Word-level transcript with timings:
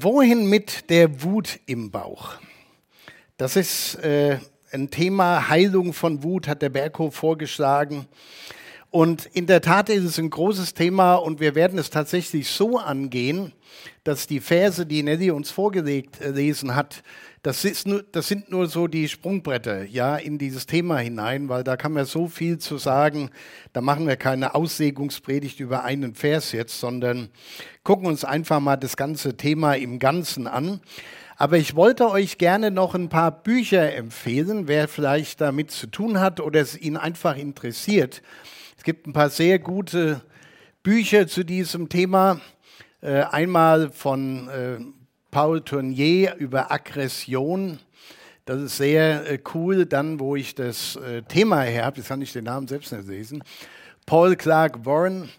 Wohin 0.00 0.46
mit 0.50 0.90
der 0.90 1.22
Wut 1.22 1.58
im 1.66 1.90
Bauch? 1.90 2.34
Das 3.36 3.56
ist 3.56 3.94
äh, 3.96 4.38
ein 4.70 4.90
Thema 4.90 5.48
Heilung 5.48 5.92
von 5.92 6.22
Wut, 6.22 6.48
hat 6.48 6.60
der 6.60 6.68
Berghof 6.68 7.14
vorgeschlagen. 7.14 8.06
Und 8.96 9.26
in 9.34 9.46
der 9.46 9.60
Tat 9.60 9.90
ist 9.90 10.04
es 10.04 10.18
ein 10.18 10.30
großes 10.30 10.72
Thema 10.72 11.16
und 11.16 11.38
wir 11.38 11.54
werden 11.54 11.78
es 11.78 11.90
tatsächlich 11.90 12.48
so 12.48 12.78
angehen, 12.78 13.52
dass 14.04 14.26
die 14.26 14.40
Verse, 14.40 14.86
die 14.86 15.02
Nelly 15.02 15.30
uns 15.32 15.50
vorgelesen 15.50 16.74
hat, 16.74 17.02
das, 17.42 17.66
ist 17.66 17.86
nur, 17.86 18.02
das 18.12 18.26
sind 18.26 18.50
nur 18.50 18.68
so 18.68 18.86
die 18.86 19.06
Sprungbretter 19.06 19.84
ja, 19.84 20.16
in 20.16 20.38
dieses 20.38 20.64
Thema 20.64 20.96
hinein, 20.96 21.50
weil 21.50 21.62
da 21.62 21.76
kann 21.76 21.92
man 21.92 22.06
so 22.06 22.26
viel 22.26 22.56
zu 22.56 22.78
sagen. 22.78 23.28
Da 23.74 23.82
machen 23.82 24.06
wir 24.06 24.16
keine 24.16 24.54
Auslegungspredigt 24.54 25.60
über 25.60 25.84
einen 25.84 26.14
Vers 26.14 26.52
jetzt, 26.52 26.80
sondern 26.80 27.28
gucken 27.84 28.06
uns 28.06 28.24
einfach 28.24 28.60
mal 28.60 28.76
das 28.76 28.96
ganze 28.96 29.36
Thema 29.36 29.74
im 29.74 29.98
Ganzen 29.98 30.46
an. 30.46 30.80
Aber 31.36 31.58
ich 31.58 31.76
wollte 31.76 32.08
euch 32.08 32.38
gerne 32.38 32.70
noch 32.70 32.94
ein 32.94 33.10
paar 33.10 33.30
Bücher 33.30 33.94
empfehlen, 33.94 34.68
wer 34.68 34.88
vielleicht 34.88 35.42
damit 35.42 35.70
zu 35.70 35.86
tun 35.86 36.18
hat 36.18 36.40
oder 36.40 36.62
es 36.62 36.80
ihn 36.80 36.96
einfach 36.96 37.36
interessiert. 37.36 38.22
Gibt 38.86 39.08
ein 39.08 39.12
paar 39.12 39.30
sehr 39.30 39.58
gute 39.58 40.22
Bücher 40.84 41.26
zu 41.26 41.42
diesem 41.42 41.88
Thema. 41.88 42.40
Äh, 43.00 43.22
einmal 43.22 43.90
von 43.90 44.48
äh, 44.48 44.78
Paul 45.32 45.62
Tournier 45.62 46.36
über 46.36 46.70
Aggression. 46.70 47.80
Das 48.44 48.60
ist 48.60 48.76
sehr 48.76 49.28
äh, 49.28 49.38
cool, 49.54 49.86
dann, 49.86 50.20
wo 50.20 50.36
ich 50.36 50.54
das 50.54 50.94
äh, 50.94 51.22
Thema 51.22 51.62
her 51.62 51.84
habe, 51.84 51.96
jetzt 51.96 52.06
kann 52.06 52.22
ich 52.22 52.32
den 52.32 52.44
Namen 52.44 52.68
selbst 52.68 52.92
nicht 52.92 53.08
lesen. 53.08 53.42
Paul 54.06 54.36
Clark 54.36 54.86
Warren, 54.86 55.30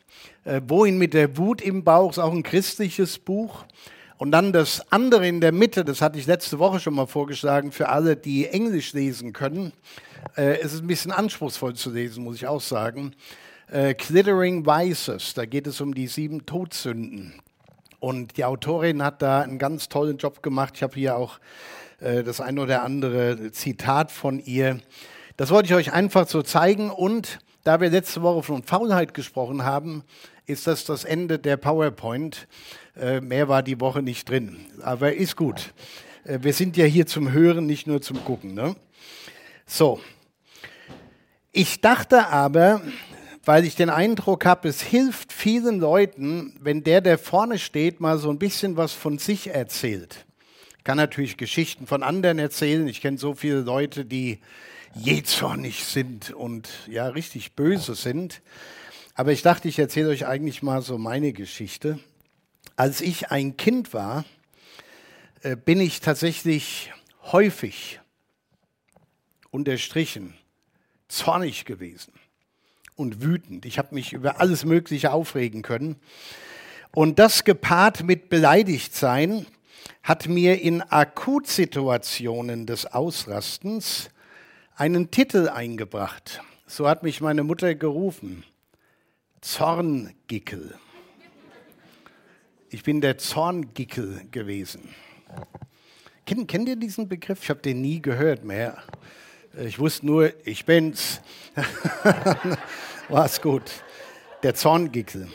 äh, 0.43 0.59
Wohin 0.67 0.97
mit 0.97 1.13
der 1.13 1.37
Wut 1.37 1.61
im 1.61 1.85
Bauch, 1.85 2.11
ist 2.11 2.19
auch 2.19 2.33
ein 2.33 2.43
christliches 2.43 3.17
Buch. 3.17 3.63
Und 4.17 4.31
dann 4.31 4.51
das 4.51 4.91
andere 4.91 5.25
in 5.25 5.39
der 5.39 5.53
Mitte, 5.53 5.85
das 5.85 6.01
hatte 6.01 6.19
ich 6.19 6.25
letzte 6.25 6.59
Woche 6.59 6.81
schon 6.81 6.95
mal 6.95 7.07
vorgeschlagen, 7.07 7.71
für 7.71 7.87
alle, 7.87 8.17
die 8.17 8.45
Englisch 8.47 8.91
lesen 8.91 9.31
können. 9.31 9.71
Äh, 10.35 10.59
es 10.59 10.73
ist 10.73 10.81
ein 10.81 10.87
bisschen 10.87 11.11
anspruchsvoll 11.11 11.75
zu 11.75 11.91
lesen, 11.91 12.23
muss 12.23 12.35
ich 12.35 12.47
auch 12.47 12.61
sagen. 12.61 13.13
Äh, 13.69 13.93
Glittering 13.95 14.65
Vices, 14.65 15.33
da 15.33 15.45
geht 15.45 15.67
es 15.67 15.81
um 15.81 15.93
die 15.93 16.07
sieben 16.07 16.45
Todsünden. 16.45 17.41
Und 17.99 18.37
die 18.37 18.45
Autorin 18.45 19.03
hat 19.03 19.21
da 19.21 19.41
einen 19.41 19.59
ganz 19.59 19.89
tollen 19.89 20.17
Job 20.17 20.43
gemacht. 20.43 20.73
Ich 20.75 20.83
habe 20.83 20.95
hier 20.95 21.17
auch 21.17 21.39
äh, 21.99 22.23
das 22.23 22.41
ein 22.41 22.59
oder 22.59 22.83
andere 22.83 23.51
Zitat 23.51 24.11
von 24.11 24.39
ihr. 24.39 24.79
Das 25.35 25.49
wollte 25.51 25.67
ich 25.67 25.75
euch 25.75 25.93
einfach 25.93 26.27
so 26.27 26.41
zeigen. 26.43 26.91
Und 26.91 27.39
da 27.63 27.81
wir 27.81 27.89
letzte 27.89 28.21
Woche 28.21 28.43
von 28.43 28.63
Faulheit 28.63 29.13
gesprochen 29.13 29.63
haben, 29.63 30.03
ist 30.45 30.67
das 30.67 30.85
das 30.85 31.03
Ende 31.03 31.39
der 31.39 31.57
PowerPoint. 31.57 32.47
Äh, 32.95 33.21
mehr 33.21 33.49
war 33.49 33.63
die 33.63 33.81
Woche 33.81 34.01
nicht 34.01 34.29
drin. 34.29 34.57
Aber 34.81 35.13
ist 35.13 35.35
gut. 35.35 35.73
Äh, 36.23 36.39
wir 36.41 36.53
sind 36.53 36.77
ja 36.77 36.85
hier 36.85 37.05
zum 37.05 37.31
Hören, 37.31 37.65
nicht 37.65 37.87
nur 37.87 38.01
zum 38.01 38.23
Gucken. 38.23 38.53
Ne? 38.53 38.75
So. 39.65 39.99
Ich 41.59 41.81
dachte 41.81 42.27
aber, 42.27 42.83
weil 43.43 43.65
ich 43.65 43.73
den 43.73 43.89
Eindruck 43.89 44.45
habe, 44.45 44.67
es 44.67 44.79
hilft 44.79 45.33
vielen 45.33 45.79
Leuten, 45.79 46.55
wenn 46.61 46.83
der, 46.83 47.01
der 47.01 47.17
vorne 47.17 47.57
steht, 47.57 47.99
mal 47.99 48.19
so 48.19 48.29
ein 48.29 48.37
bisschen 48.37 48.77
was 48.77 48.93
von 48.93 49.17
sich 49.17 49.47
erzählt. 49.47 50.27
Ich 50.77 50.83
kann 50.83 50.97
natürlich 50.97 51.35
Geschichten 51.35 51.87
von 51.87 52.03
anderen 52.03 52.37
erzählen. 52.37 52.87
Ich 52.87 53.01
kenne 53.01 53.17
so 53.17 53.33
viele 53.33 53.61
Leute, 53.61 54.05
die 54.05 54.37
jähzornig 54.93 55.83
sind 55.83 56.29
und 56.29 56.69
ja 56.87 57.07
richtig 57.07 57.53
böse 57.53 57.95
sind. 57.95 58.43
Aber 59.15 59.31
ich 59.31 59.41
dachte, 59.41 59.67
ich 59.67 59.79
erzähle 59.79 60.09
euch 60.09 60.27
eigentlich 60.27 60.61
mal 60.61 60.83
so 60.83 60.99
meine 60.99 61.33
Geschichte. 61.33 61.97
Als 62.75 63.01
ich 63.01 63.31
ein 63.31 63.57
Kind 63.57 63.95
war, 63.95 64.25
äh, 65.41 65.55
bin 65.55 65.81
ich 65.81 66.01
tatsächlich 66.01 66.93
häufig 67.23 67.99
unterstrichen 69.49 70.35
zornig 71.07 71.65
gewesen 71.65 72.13
und 72.95 73.21
wütend. 73.21 73.65
Ich 73.65 73.77
habe 73.77 73.95
mich 73.95 74.13
über 74.13 74.39
alles 74.39 74.65
Mögliche 74.65 75.11
aufregen 75.11 75.61
können. 75.61 75.97
Und 76.93 77.19
das 77.19 77.43
gepaart 77.43 78.03
mit 78.03 78.29
Beleidigtsein 78.29 79.45
hat 80.03 80.27
mir 80.27 80.61
in 80.61 80.81
Akutsituationen 80.81 82.65
des 82.65 82.85
Ausrastens 82.85 84.09
einen 84.75 85.11
Titel 85.11 85.49
eingebracht. 85.49 86.41
So 86.65 86.87
hat 86.87 87.03
mich 87.03 87.21
meine 87.21 87.43
Mutter 87.43 87.75
gerufen. 87.75 88.43
Zorngickel. 89.41 90.75
Ich 92.69 92.83
bin 92.83 92.99
der 92.99 93.17
Zorngickel 93.17 94.27
gewesen. 94.31 94.89
Kennt, 96.25 96.49
kennt 96.49 96.67
ihr 96.67 96.75
diesen 96.75 97.07
Begriff? 97.07 97.43
Ich 97.43 97.49
habe 97.49 97.61
den 97.61 97.81
nie 97.81 98.01
gehört 98.01 98.43
mehr. 98.43 98.83
Ich 99.59 99.79
wusste 99.79 100.05
nur, 100.05 100.33
ich 100.45 100.65
bin's. 100.65 101.19
War's 103.09 103.41
gut. 103.41 103.63
Der 104.43 104.53
Zorngickel. 104.53 105.29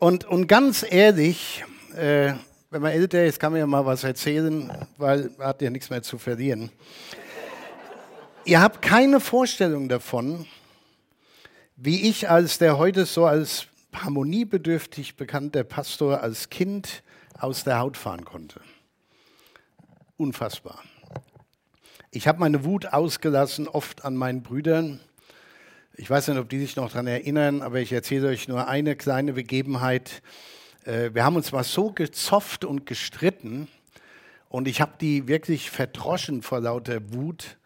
Und, 0.00 0.24
und 0.24 0.48
ganz 0.48 0.84
ehrlich, 0.88 1.64
äh, 1.94 2.32
wenn 2.70 2.82
man 2.82 2.90
älter 2.90 3.24
ist, 3.24 3.38
kann 3.38 3.52
man 3.52 3.60
ja 3.60 3.68
mal 3.68 3.86
was 3.86 4.02
erzählen, 4.02 4.72
weil 4.96 5.30
man 5.38 5.46
hat 5.46 5.62
ja 5.62 5.70
nichts 5.70 5.90
mehr 5.90 6.02
zu 6.02 6.18
verlieren. 6.18 6.72
Ihr 8.44 8.60
habt 8.60 8.82
keine 8.82 9.20
Vorstellung 9.20 9.88
davon, 9.88 10.48
wie 11.76 12.08
ich 12.08 12.28
als 12.28 12.58
der 12.58 12.78
heute 12.78 13.06
so 13.06 13.26
als 13.26 13.68
harmoniebedürftig 13.92 15.14
bekannte 15.14 15.62
Pastor 15.62 16.20
als 16.20 16.50
Kind 16.50 17.04
aus 17.38 17.62
der 17.62 17.78
Haut 17.78 17.96
fahren 17.96 18.24
konnte. 18.24 18.60
Unfassbar. 20.16 20.82
Ich 22.14 22.28
habe 22.28 22.40
meine 22.40 22.62
Wut 22.64 22.92
ausgelassen, 22.92 23.66
oft 23.68 24.04
an 24.04 24.16
meinen 24.16 24.42
Brüdern. 24.42 25.00
Ich 25.94 26.10
weiß 26.10 26.28
nicht, 26.28 26.36
ob 26.36 26.50
die 26.50 26.58
sich 26.58 26.76
noch 26.76 26.90
daran 26.90 27.06
erinnern, 27.06 27.62
aber 27.62 27.80
ich 27.80 27.90
erzähle 27.90 28.28
euch 28.28 28.48
nur 28.48 28.68
eine 28.68 28.96
kleine 28.96 29.32
Begebenheit. 29.32 30.20
Äh, 30.84 31.14
wir 31.14 31.24
haben 31.24 31.36
uns 31.36 31.52
mal 31.52 31.64
so 31.64 31.90
gezofft 31.90 32.66
und 32.66 32.84
gestritten 32.84 33.66
und 34.50 34.68
ich 34.68 34.82
habe 34.82 34.92
die 35.00 35.26
wirklich 35.26 35.70
verdroschen 35.70 36.42
vor 36.42 36.60
lauter 36.60 37.14
Wut, 37.14 37.56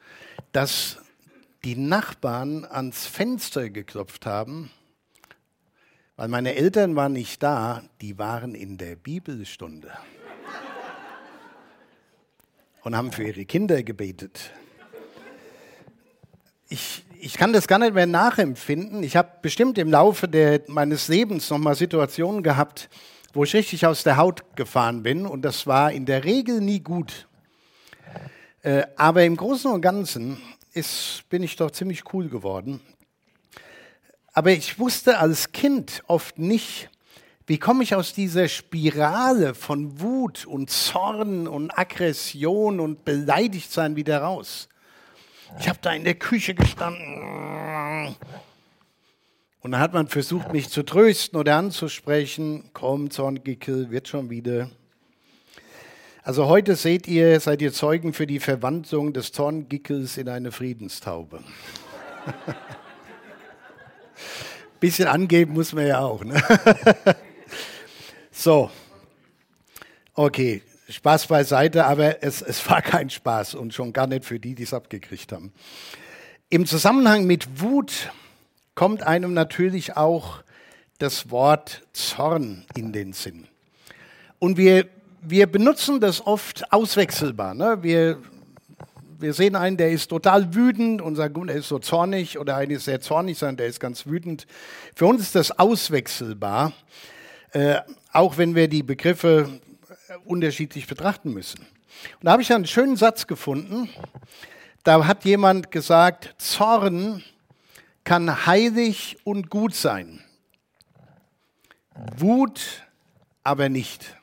dass 0.52 0.98
die 1.64 1.74
Nachbarn 1.74 2.64
ans 2.64 3.04
Fenster 3.04 3.68
geklopft 3.68 4.26
haben, 4.26 4.70
weil 6.14 6.28
meine 6.28 6.54
Eltern 6.54 6.94
waren 6.94 7.14
nicht 7.14 7.42
da, 7.42 7.82
die 8.00 8.16
waren 8.16 8.54
in 8.54 8.78
der 8.78 8.94
Bibelstunde 8.94 9.90
und 12.86 12.96
haben 12.96 13.10
für 13.10 13.24
ihre 13.24 13.44
Kinder 13.44 13.82
gebetet. 13.82 14.52
Ich, 16.68 17.04
ich 17.18 17.34
kann 17.34 17.52
das 17.52 17.66
gar 17.66 17.80
nicht 17.80 17.94
mehr 17.94 18.06
nachempfinden. 18.06 19.02
Ich 19.02 19.16
habe 19.16 19.28
bestimmt 19.42 19.76
im 19.78 19.90
Laufe 19.90 20.28
der, 20.28 20.60
meines 20.68 21.08
Lebens 21.08 21.50
nochmal 21.50 21.74
Situationen 21.74 22.44
gehabt, 22.44 22.88
wo 23.32 23.42
ich 23.42 23.54
richtig 23.54 23.84
aus 23.86 24.04
der 24.04 24.18
Haut 24.18 24.54
gefahren 24.54 25.02
bin 25.02 25.26
und 25.26 25.42
das 25.42 25.66
war 25.66 25.90
in 25.90 26.06
der 26.06 26.22
Regel 26.22 26.60
nie 26.60 26.78
gut. 26.78 27.26
Äh, 28.62 28.84
aber 28.94 29.24
im 29.24 29.36
Großen 29.36 29.68
und 29.68 29.80
Ganzen 29.80 30.40
ist, 30.72 31.24
bin 31.28 31.42
ich 31.42 31.56
doch 31.56 31.72
ziemlich 31.72 32.14
cool 32.14 32.28
geworden. 32.28 32.78
Aber 34.32 34.52
ich 34.52 34.78
wusste 34.78 35.18
als 35.18 35.50
Kind 35.50 36.04
oft 36.06 36.38
nicht, 36.38 36.88
wie 37.46 37.58
komme 37.58 37.84
ich 37.84 37.94
aus 37.94 38.12
dieser 38.12 38.48
Spirale 38.48 39.54
von 39.54 40.00
Wut 40.00 40.46
und 40.46 40.68
Zorn 40.68 41.46
und 41.46 41.78
Aggression 41.78 42.80
und 42.80 43.04
Beleidigtsein 43.04 43.94
wieder 43.94 44.22
raus? 44.22 44.68
Ich 45.60 45.68
habe 45.68 45.78
da 45.80 45.92
in 45.92 46.02
der 46.02 46.16
Küche 46.16 46.54
gestanden. 46.54 48.16
Und 49.60 49.70
dann 49.70 49.80
hat 49.80 49.94
man 49.94 50.08
versucht, 50.08 50.52
mich 50.52 50.70
zu 50.70 50.82
trösten 50.82 51.38
oder 51.38 51.56
anzusprechen. 51.56 52.70
Komm, 52.72 53.10
Zorngickel, 53.10 53.92
wird 53.92 54.08
schon 54.08 54.28
wieder. 54.28 54.68
Also 56.24 56.46
heute 56.46 56.74
seht 56.74 57.06
ihr, 57.06 57.38
seid 57.38 57.62
ihr 57.62 57.72
Zeugen 57.72 58.12
für 58.12 58.26
die 58.26 58.40
Verwandlung 58.40 59.12
des 59.12 59.30
Zorngickels 59.30 60.16
in 60.16 60.28
eine 60.28 60.50
Friedenstaube. 60.50 61.44
Bisschen 64.80 65.06
angeben 65.06 65.54
muss 65.54 65.72
man 65.72 65.86
ja 65.86 66.00
auch. 66.00 66.24
Ne? 66.24 66.42
So, 68.38 68.70
okay, 70.12 70.60
Spaß 70.90 71.26
beiseite, 71.26 71.86
aber 71.86 72.22
es, 72.22 72.42
es 72.42 72.68
war 72.68 72.82
kein 72.82 73.08
Spaß 73.08 73.54
und 73.54 73.72
schon 73.72 73.94
gar 73.94 74.06
nicht 74.06 74.26
für 74.26 74.38
die, 74.38 74.54
die 74.54 74.64
es 74.64 74.74
abgekriegt 74.74 75.32
haben. 75.32 75.54
Im 76.50 76.66
Zusammenhang 76.66 77.24
mit 77.24 77.62
Wut 77.62 78.12
kommt 78.74 79.02
einem 79.02 79.32
natürlich 79.32 79.96
auch 79.96 80.42
das 80.98 81.30
Wort 81.30 81.82
Zorn 81.94 82.66
in 82.76 82.92
den 82.92 83.14
Sinn. 83.14 83.46
Und 84.38 84.58
wir, 84.58 84.86
wir 85.22 85.46
benutzen 85.46 85.98
das 85.98 86.24
oft 86.24 86.70
auswechselbar. 86.74 87.54
Ne? 87.54 87.78
Wir, 87.80 88.18
wir 89.18 89.32
sehen 89.32 89.56
einen, 89.56 89.78
der 89.78 89.92
ist 89.92 90.08
total 90.08 90.54
wütend 90.54 91.00
und 91.00 91.16
sagen, 91.16 91.48
er 91.48 91.56
ist 91.56 91.68
so 91.68 91.78
zornig, 91.78 92.38
oder 92.38 92.56
einer 92.56 92.74
ist 92.74 92.84
sehr 92.84 93.00
zornig, 93.00 93.38
sondern 93.38 93.56
der 93.56 93.68
ist 93.68 93.80
ganz 93.80 94.04
wütend. 94.04 94.46
Für 94.94 95.06
uns 95.06 95.22
ist 95.22 95.34
das 95.34 95.58
auswechselbar. 95.58 96.74
Äh, 97.52 97.80
auch 98.16 98.38
wenn 98.38 98.54
wir 98.54 98.66
die 98.66 98.82
Begriffe 98.82 99.60
unterschiedlich 100.24 100.86
betrachten 100.86 101.34
müssen. 101.34 101.60
Und 101.60 102.24
da 102.24 102.32
habe 102.32 102.40
ich 102.40 102.52
einen 102.52 102.66
schönen 102.66 102.96
Satz 102.96 103.26
gefunden. 103.26 103.90
Da 104.84 105.06
hat 105.06 105.26
jemand 105.26 105.70
gesagt, 105.70 106.34
Zorn 106.38 107.22
kann 108.04 108.46
heilig 108.46 109.18
und 109.24 109.50
gut 109.50 109.74
sein. 109.74 110.24
Wut 112.16 112.86
aber 113.42 113.68
nicht. 113.68 114.16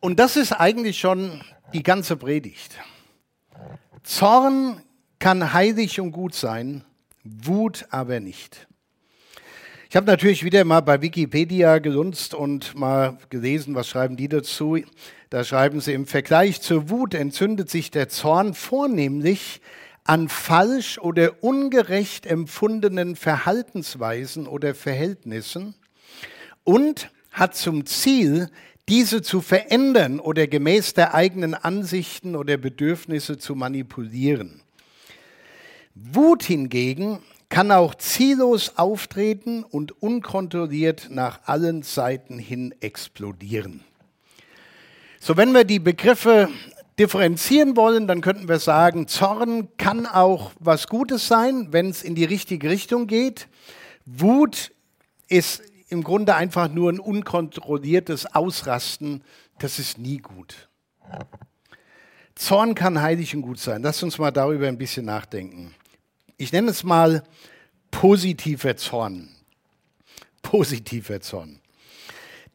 Und 0.00 0.18
das 0.18 0.36
ist 0.36 0.52
eigentlich 0.52 0.98
schon 0.98 1.44
die 1.72 1.84
ganze 1.84 2.16
Predigt. 2.16 2.76
Zorn 4.02 4.82
kann 5.20 5.52
heilig 5.52 6.00
und 6.00 6.10
gut 6.10 6.34
sein, 6.34 6.84
Wut 7.22 7.86
aber 7.90 8.18
nicht. 8.18 8.66
Ich 9.92 9.96
habe 9.96 10.06
natürlich 10.06 10.42
wieder 10.42 10.64
mal 10.64 10.80
bei 10.80 11.02
Wikipedia 11.02 11.78
gelunzt 11.78 12.32
und 12.32 12.74
mal 12.74 13.18
gelesen, 13.28 13.74
was 13.74 13.88
schreiben 13.88 14.16
die 14.16 14.26
dazu. 14.26 14.78
Da 15.28 15.44
schreiben 15.44 15.82
sie, 15.82 15.92
im 15.92 16.06
Vergleich 16.06 16.62
zur 16.62 16.88
Wut 16.88 17.12
entzündet 17.12 17.68
sich 17.68 17.90
der 17.90 18.08
Zorn 18.08 18.54
vornehmlich 18.54 19.60
an 20.04 20.30
falsch 20.30 20.96
oder 20.96 21.44
ungerecht 21.44 22.24
empfundenen 22.24 23.16
Verhaltensweisen 23.16 24.46
oder 24.46 24.74
Verhältnissen 24.74 25.74
und 26.64 27.10
hat 27.30 27.54
zum 27.54 27.84
Ziel, 27.84 28.48
diese 28.88 29.20
zu 29.20 29.42
verändern 29.42 30.20
oder 30.20 30.46
gemäß 30.46 30.94
der 30.94 31.12
eigenen 31.12 31.52
Ansichten 31.52 32.34
oder 32.34 32.56
Bedürfnisse 32.56 33.36
zu 33.36 33.54
manipulieren. 33.54 34.62
Wut 35.94 36.44
hingegen 36.44 37.18
kann 37.52 37.70
auch 37.70 37.94
ziellos 37.94 38.78
auftreten 38.78 39.62
und 39.62 40.02
unkontrolliert 40.02 41.08
nach 41.10 41.40
allen 41.44 41.82
Seiten 41.82 42.38
hin 42.38 42.74
explodieren. 42.80 43.84
So, 45.20 45.36
wenn 45.36 45.52
wir 45.52 45.64
die 45.64 45.78
Begriffe 45.78 46.48
differenzieren 46.98 47.76
wollen, 47.76 48.06
dann 48.06 48.22
könnten 48.22 48.48
wir 48.48 48.58
sagen, 48.58 49.06
Zorn 49.06 49.68
kann 49.76 50.06
auch 50.06 50.52
was 50.60 50.86
Gutes 50.86 51.28
sein, 51.28 51.68
wenn 51.72 51.90
es 51.90 52.02
in 52.02 52.14
die 52.14 52.24
richtige 52.24 52.70
Richtung 52.70 53.06
geht. 53.06 53.48
Wut 54.06 54.72
ist 55.28 55.62
im 55.90 56.02
Grunde 56.02 56.34
einfach 56.34 56.68
nur 56.70 56.90
ein 56.90 57.00
unkontrolliertes 57.00 58.34
Ausrasten. 58.34 59.24
Das 59.58 59.78
ist 59.78 59.98
nie 59.98 60.18
gut. 60.18 60.70
Zorn 62.34 62.74
kann 62.74 63.02
heilig 63.02 63.36
und 63.36 63.42
gut 63.42 63.58
sein. 63.58 63.82
Lass 63.82 64.02
uns 64.02 64.16
mal 64.16 64.30
darüber 64.30 64.68
ein 64.68 64.78
bisschen 64.78 65.04
nachdenken. 65.04 65.74
Ich 66.42 66.50
nenne 66.50 66.72
es 66.72 66.82
mal 66.82 67.22
positiver 67.92 68.76
Zorn. 68.76 69.28
Positiver 70.42 71.20
Zorn. 71.20 71.60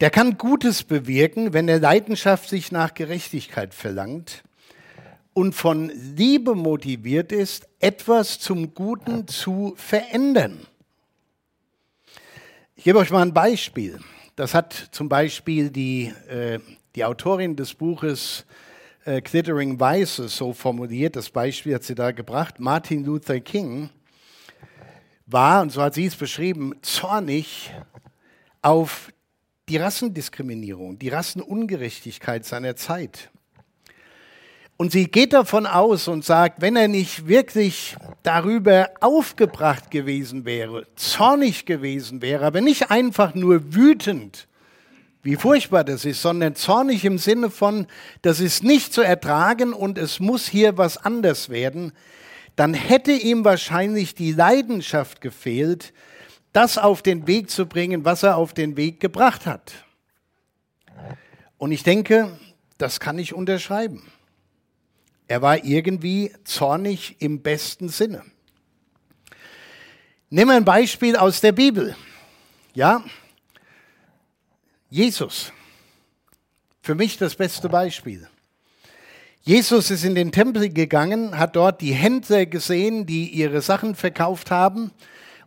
Der 0.02 0.10
kann 0.10 0.38
Gutes 0.38 0.84
bewirken, 0.84 1.54
wenn 1.54 1.70
er 1.70 1.80
leidenschaftlich 1.80 2.74
nach 2.74 2.94
Gerechtigkeit 2.96 3.74
verlangt 3.74 4.44
und 5.34 5.54
von 5.54 5.90
Liebe 6.18 6.54
motiviert 6.54 7.32
ist, 7.32 7.70
etwas 7.80 8.40
zum 8.40 8.74
Guten 8.74 9.26
zu 9.30 9.74
verändern. 9.78 10.68
Ich 12.76 12.84
gebe 12.84 13.00
euch 13.00 13.10
mal 13.10 13.22
ein 13.22 13.34
Beispiel. 13.34 14.02
Das 14.36 14.54
hat 14.54 14.90
zum 14.92 15.08
Beispiel 15.08 15.70
die, 15.70 16.14
äh, 16.28 16.60
die 16.94 17.06
Autorin 17.06 17.56
des 17.56 17.74
Buches 17.74 18.46
äh, 19.08 19.22
Glittering 19.22 19.80
Vices 19.80 20.36
so 20.36 20.52
formuliert. 20.52 21.16
Das 21.16 21.30
Beispiel 21.30 21.76
hat 21.76 21.84
sie 21.84 21.96
da 21.96 22.12
gebracht. 22.12 22.60
Martin 22.60 23.06
Luther 23.06 23.40
King 23.40 23.90
war, 25.26 25.62
und 25.62 25.72
so 25.72 25.82
hat 25.82 25.94
sie 25.94 26.06
es 26.06 26.16
beschrieben, 26.16 26.76
zornig 26.82 27.72
auf 28.62 29.14
die 29.70 29.78
Rassendiskriminierung, 29.78 31.00
die 31.00 31.10
Rassenungerechtigkeit 31.10 32.46
seiner 32.46 32.76
Zeit. 32.76 33.30
Und 34.76 34.92
sie 34.92 35.06
geht 35.06 35.34
davon 35.34 35.66
aus 35.66 36.08
und 36.08 36.24
sagt, 36.24 36.62
wenn 36.62 36.76
er 36.76 36.88
nicht 36.88 37.28
wirklich 37.28 37.96
darüber 38.24 38.92
aufgebracht 39.00 39.90
gewesen 39.90 40.46
wäre, 40.46 40.86
zornig 40.96 41.66
gewesen 41.66 42.22
wäre, 42.22 42.46
aber 42.46 42.62
nicht 42.62 42.92
einfach 42.92 43.34
nur 43.34 43.74
wütend, 43.74 44.48
wie 45.28 45.36
furchtbar 45.36 45.84
das 45.84 46.06
ist, 46.06 46.22
sondern 46.22 46.56
zornig 46.56 47.04
im 47.04 47.18
Sinne 47.18 47.50
von, 47.50 47.88
das 48.22 48.40
ist 48.40 48.64
nicht 48.64 48.94
zu 48.94 49.02
ertragen 49.02 49.74
und 49.74 49.98
es 49.98 50.22
muss 50.22 50.48
hier 50.48 50.78
was 50.78 50.96
anders 50.96 51.50
werden, 51.50 51.92
dann 52.56 52.74
hätte 52.74 53.12
ihm 53.12 53.44
wahrscheinlich 53.44 54.16
die 54.16 54.32
Leidenschaft 54.32 55.20
gefehlt, 55.20 55.92
das 56.54 56.78
auf 56.78 57.02
den 57.02 57.28
Weg 57.28 57.50
zu 57.50 57.66
bringen, 57.66 58.06
was 58.06 58.24
er 58.24 58.38
auf 58.38 58.54
den 58.54 58.78
Weg 58.78 59.02
gebracht 59.02 59.46
hat. 59.46 59.74
Und 61.58 61.74
ich 61.74 61.84
denke, 61.84 62.32
das 62.78 63.02
kann 63.02 63.20
ich 63.20 63.34
unterschreiben. 63.34 64.10
Er 65.28 65.42
war 65.42 65.62
irgendwie 65.66 66.32
zornig 66.46 67.18
im 67.20 67.42
besten 67.42 67.90
Sinne. 67.90 68.24
Wir 70.30 70.48
ein 70.48 70.64
Beispiel 70.64 71.18
aus 71.18 71.42
der 71.42 71.52
Bibel. 71.52 71.98
Ja, 72.74 73.04
Jesus. 74.90 75.52
Für 76.82 76.96
mich 76.96 77.18
das 77.18 77.36
beste 77.36 77.68
Beispiel. 77.68 78.28
Jesus 79.42 79.92
ist 79.92 80.06
in 80.06 80.16
den 80.16 80.32
Tempel 80.32 80.70
gegangen, 80.70 81.38
hat 81.38 81.56
dort 81.56 81.82
die 81.82 81.94
Händler 81.94 82.46
gesehen, 82.46 83.06
die 83.06 83.30
ihre 83.30 83.62
Sachen 83.62 83.96
verkauft 83.96 84.52
haben 84.52 84.92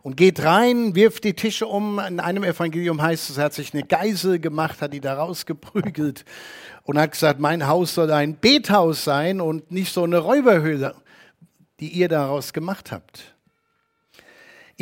und 0.03 0.17
geht 0.17 0.43
rein, 0.43 0.95
wirft 0.95 1.23
die 1.23 1.33
Tische 1.33 1.65
um. 1.65 1.99
In 1.99 2.19
einem 2.19 2.43
Evangelium 2.43 3.01
heißt 3.01 3.31
es, 3.31 3.37
er 3.37 3.45
hat 3.45 3.53
sich 3.53 3.73
eine 3.73 3.83
Geisel 3.83 4.39
gemacht, 4.39 4.81
hat 4.81 4.93
die 4.93 5.01
da 5.01 5.15
rausgeprügelt 5.15 6.25
und 6.83 6.99
hat 6.99 7.11
gesagt, 7.11 7.39
mein 7.39 7.67
Haus 7.67 7.95
soll 7.95 8.11
ein 8.11 8.37
Bethaus 8.37 9.03
sein 9.03 9.41
und 9.41 9.71
nicht 9.71 9.93
so 9.93 10.03
eine 10.03 10.19
Räuberhöhle, 10.19 10.95
die 11.79 11.89
ihr 11.89 12.09
daraus 12.09 12.53
gemacht 12.53 12.91
habt. 12.91 13.35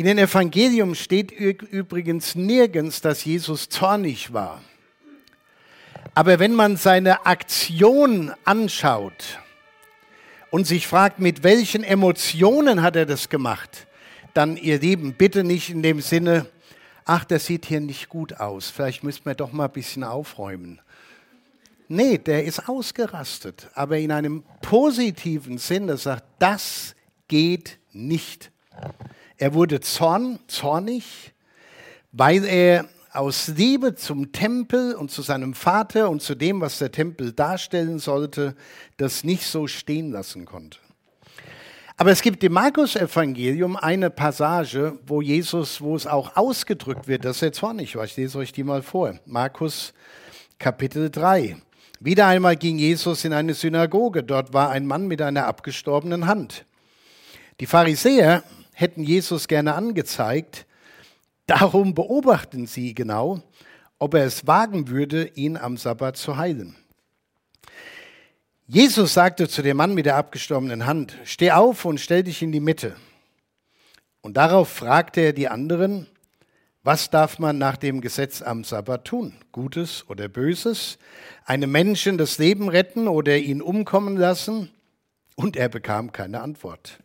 In 0.00 0.06
den 0.06 0.16
Evangelium 0.16 0.94
steht 0.94 1.30
übrigens 1.30 2.34
nirgends, 2.34 3.02
dass 3.02 3.22
Jesus 3.22 3.68
zornig 3.68 4.32
war. 4.32 4.62
Aber 6.14 6.38
wenn 6.38 6.54
man 6.54 6.78
seine 6.78 7.26
Aktion 7.26 8.32
anschaut 8.46 9.38
und 10.50 10.66
sich 10.66 10.86
fragt, 10.86 11.18
mit 11.18 11.42
welchen 11.42 11.84
Emotionen 11.84 12.80
hat 12.80 12.96
er 12.96 13.04
das 13.04 13.28
gemacht, 13.28 13.86
dann 14.32 14.56
ihr 14.56 14.78
Lieben, 14.78 15.12
bitte 15.12 15.44
nicht 15.44 15.68
in 15.68 15.82
dem 15.82 16.00
Sinne, 16.00 16.46
ach, 17.04 17.26
das 17.26 17.44
sieht 17.44 17.66
hier 17.66 17.80
nicht 17.80 18.08
gut 18.08 18.40
aus, 18.40 18.70
vielleicht 18.70 19.04
müssen 19.04 19.26
wir 19.26 19.34
doch 19.34 19.52
mal 19.52 19.66
ein 19.66 19.72
bisschen 19.72 20.02
aufräumen. 20.02 20.80
Nee, 21.88 22.16
der 22.16 22.44
ist 22.44 22.70
ausgerastet, 22.70 23.68
aber 23.74 23.98
in 23.98 24.12
einem 24.12 24.44
positiven 24.62 25.58
Sinne 25.58 25.98
sagt, 25.98 26.24
das 26.38 26.94
geht 27.28 27.78
nicht. 27.92 28.50
Er 29.40 29.54
wurde 29.54 29.80
zorn, 29.80 30.38
zornig, 30.48 31.32
weil 32.12 32.44
er 32.44 32.84
aus 33.10 33.48
Liebe 33.48 33.94
zum 33.94 34.32
Tempel 34.32 34.94
und 34.94 35.10
zu 35.10 35.22
seinem 35.22 35.54
Vater 35.54 36.10
und 36.10 36.20
zu 36.20 36.34
dem, 36.34 36.60
was 36.60 36.78
der 36.78 36.92
Tempel 36.92 37.32
darstellen 37.32 37.98
sollte, 37.98 38.54
das 38.98 39.24
nicht 39.24 39.46
so 39.46 39.66
stehen 39.66 40.12
lassen 40.12 40.44
konnte. 40.44 40.76
Aber 41.96 42.10
es 42.10 42.20
gibt 42.20 42.44
im 42.44 42.52
Markus-Evangelium 42.52 43.76
eine 43.76 44.10
Passage, 44.10 44.98
wo 45.06 45.22
Jesus, 45.22 45.80
wo 45.80 45.96
es 45.96 46.06
auch 46.06 46.36
ausgedrückt 46.36 47.08
wird, 47.08 47.24
dass 47.24 47.40
er 47.40 47.54
zornig 47.54 47.96
war. 47.96 48.04
Ich 48.04 48.18
lese 48.18 48.36
euch 48.36 48.52
die 48.52 48.62
mal 48.62 48.82
vor. 48.82 49.18
Markus 49.24 49.94
Kapitel 50.58 51.08
3. 51.08 51.56
Wieder 51.98 52.26
einmal 52.26 52.56
ging 52.56 52.78
Jesus 52.78 53.24
in 53.24 53.32
eine 53.32 53.54
Synagoge. 53.54 54.22
Dort 54.22 54.52
war 54.52 54.68
ein 54.68 54.86
Mann 54.86 55.08
mit 55.08 55.22
einer 55.22 55.46
abgestorbenen 55.46 56.26
Hand. 56.26 56.66
Die 57.58 57.66
Pharisäer 57.66 58.44
hätten 58.80 59.02
Jesus 59.02 59.48
gerne 59.48 59.74
angezeigt. 59.74 60.66
Darum 61.46 61.94
beobachten 61.94 62.66
sie 62.66 62.94
genau, 62.94 63.42
ob 63.98 64.14
er 64.14 64.24
es 64.24 64.46
wagen 64.46 64.88
würde, 64.88 65.26
ihn 65.34 65.56
am 65.56 65.76
Sabbat 65.76 66.16
zu 66.16 66.36
heilen. 66.36 66.76
Jesus 68.66 69.14
sagte 69.14 69.48
zu 69.48 69.62
dem 69.62 69.76
Mann 69.76 69.94
mit 69.94 70.06
der 70.06 70.16
abgestorbenen 70.16 70.86
Hand, 70.86 71.18
steh 71.24 71.50
auf 71.50 71.84
und 71.84 71.98
stell 71.98 72.22
dich 72.22 72.40
in 72.40 72.52
die 72.52 72.60
Mitte. 72.60 72.94
Und 74.20 74.36
darauf 74.36 74.68
fragte 74.68 75.20
er 75.20 75.32
die 75.32 75.48
anderen, 75.48 76.06
was 76.82 77.10
darf 77.10 77.38
man 77.38 77.58
nach 77.58 77.76
dem 77.76 78.00
Gesetz 78.00 78.40
am 78.40 78.64
Sabbat 78.64 79.04
tun? 79.04 79.34
Gutes 79.52 80.08
oder 80.08 80.28
Böses? 80.28 80.98
Einem 81.44 81.72
Menschen 81.72 82.16
das 82.16 82.38
Leben 82.38 82.68
retten 82.68 83.08
oder 83.08 83.36
ihn 83.36 83.60
umkommen 83.60 84.16
lassen? 84.16 84.70
Und 85.34 85.56
er 85.56 85.68
bekam 85.68 86.12
keine 86.12 86.40
Antwort. 86.40 87.00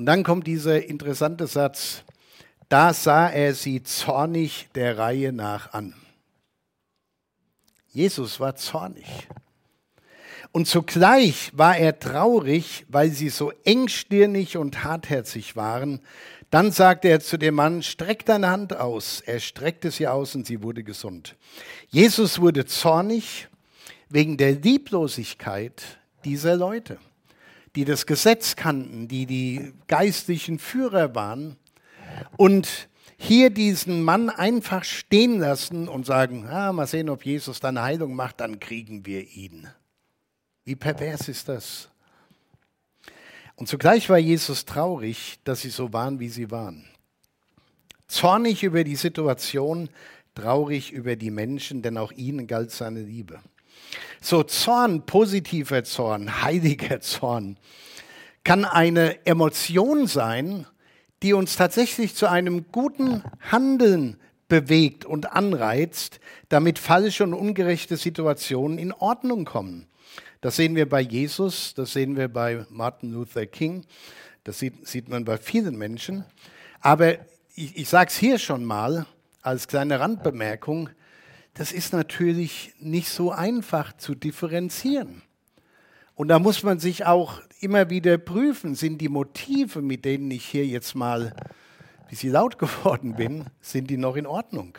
Und 0.00 0.06
dann 0.06 0.22
kommt 0.22 0.46
dieser 0.46 0.82
interessante 0.86 1.46
Satz, 1.46 2.04
da 2.70 2.94
sah 2.94 3.28
er 3.28 3.52
sie 3.52 3.82
zornig 3.82 4.70
der 4.74 4.96
Reihe 4.96 5.30
nach 5.30 5.74
an. 5.74 5.94
Jesus 7.88 8.40
war 8.40 8.56
zornig. 8.56 9.04
Und 10.52 10.66
zugleich 10.66 11.50
war 11.54 11.76
er 11.76 11.98
traurig, 11.98 12.86
weil 12.88 13.10
sie 13.10 13.28
so 13.28 13.52
engstirnig 13.64 14.56
und 14.56 14.84
hartherzig 14.84 15.54
waren, 15.54 16.00
Dann 16.48 16.72
sagte 16.72 17.08
er 17.08 17.20
zu 17.20 17.36
dem 17.36 17.56
Mann, 17.56 17.82
streck 17.82 18.24
deine 18.24 18.48
Hand 18.48 18.74
aus. 18.74 19.20
Er 19.20 19.38
streckte 19.38 19.90
sie 19.90 20.08
aus 20.08 20.34
und 20.34 20.46
sie 20.46 20.62
wurde 20.62 20.82
gesund. 20.82 21.36
Jesus 21.88 22.40
wurde 22.40 22.64
zornig 22.64 23.48
wegen 24.08 24.38
der 24.38 24.52
Lieblosigkeit 24.52 25.82
dieser 26.24 26.56
Leute, 26.56 26.96
die 27.76 27.84
das 27.84 28.06
Gesetz 28.06 28.56
kannten, 28.56 29.08
die 29.08 29.26
die 29.26 29.72
geistlichen 29.86 30.58
Führer 30.58 31.14
waren 31.14 31.56
und 32.36 32.88
hier 33.16 33.50
diesen 33.50 34.02
Mann 34.02 34.30
einfach 34.30 34.82
stehen 34.82 35.40
lassen 35.40 35.88
und 35.88 36.06
sagen, 36.06 36.48
ah, 36.48 36.72
mal 36.72 36.86
sehen, 36.86 37.10
ob 37.10 37.24
Jesus 37.24 37.60
dann 37.60 37.80
Heilung 37.80 38.14
macht, 38.14 38.40
dann 38.40 38.58
kriegen 38.58 39.04
wir 39.04 39.28
ihn. 39.28 39.68
Wie 40.64 40.74
pervers 40.74 41.28
ist 41.28 41.48
das? 41.48 41.90
Und 43.56 43.68
zugleich 43.68 44.08
war 44.08 44.18
Jesus 44.18 44.64
traurig, 44.64 45.38
dass 45.44 45.60
sie 45.60 45.68
so 45.68 45.92
waren, 45.92 46.18
wie 46.18 46.30
sie 46.30 46.50
waren. 46.50 46.86
Zornig 48.08 48.62
über 48.62 48.84
die 48.84 48.96
Situation, 48.96 49.90
traurig 50.34 50.90
über 50.90 51.14
die 51.14 51.30
Menschen, 51.30 51.82
denn 51.82 51.98
auch 51.98 52.12
ihnen 52.12 52.46
galt 52.46 52.70
seine 52.70 53.02
Liebe. 53.02 53.40
So 54.20 54.42
Zorn, 54.42 55.06
positiver 55.06 55.84
Zorn, 55.84 56.42
heiliger 56.42 57.00
Zorn, 57.00 57.56
kann 58.44 58.64
eine 58.64 59.24
Emotion 59.26 60.06
sein, 60.06 60.66
die 61.22 61.34
uns 61.34 61.56
tatsächlich 61.56 62.14
zu 62.14 62.28
einem 62.28 62.66
guten 62.72 63.22
Handeln 63.50 64.16
bewegt 64.48 65.04
und 65.04 65.32
anreizt, 65.32 66.20
damit 66.48 66.78
falsche 66.78 67.24
und 67.24 67.34
ungerechte 67.34 67.96
Situationen 67.96 68.78
in 68.78 68.92
Ordnung 68.92 69.44
kommen. 69.44 69.86
Das 70.40 70.56
sehen 70.56 70.74
wir 70.74 70.88
bei 70.88 71.00
Jesus, 71.00 71.74
das 71.74 71.92
sehen 71.92 72.16
wir 72.16 72.28
bei 72.28 72.64
Martin 72.70 73.12
Luther 73.12 73.46
King, 73.46 73.84
das 74.44 74.58
sieht, 74.58 74.86
sieht 74.86 75.08
man 75.08 75.24
bei 75.24 75.36
vielen 75.36 75.76
Menschen. 75.76 76.24
Aber 76.80 77.14
ich, 77.54 77.76
ich 77.76 77.88
sage 77.88 78.08
es 78.08 78.16
hier 78.16 78.38
schon 78.38 78.64
mal 78.64 79.06
als 79.42 79.68
kleine 79.68 80.00
Randbemerkung, 80.00 80.88
das 81.54 81.72
ist 81.72 81.92
natürlich 81.92 82.74
nicht 82.78 83.08
so 83.08 83.32
einfach 83.32 83.96
zu 83.96 84.14
differenzieren. 84.14 85.22
Und 86.14 86.28
da 86.28 86.38
muss 86.38 86.62
man 86.62 86.78
sich 86.78 87.06
auch 87.06 87.40
immer 87.60 87.90
wieder 87.90 88.18
prüfen, 88.18 88.74
sind 88.74 88.98
die 88.98 89.08
Motive, 89.08 89.82
mit 89.82 90.04
denen 90.04 90.30
ich 90.30 90.44
hier 90.44 90.66
jetzt 90.66 90.94
mal 90.94 91.34
ein 91.36 92.08
bisschen 92.08 92.32
laut 92.32 92.58
geworden 92.58 93.16
bin, 93.16 93.46
sind 93.60 93.88
die 93.88 93.96
noch 93.96 94.16
in 94.16 94.26
Ordnung? 94.26 94.76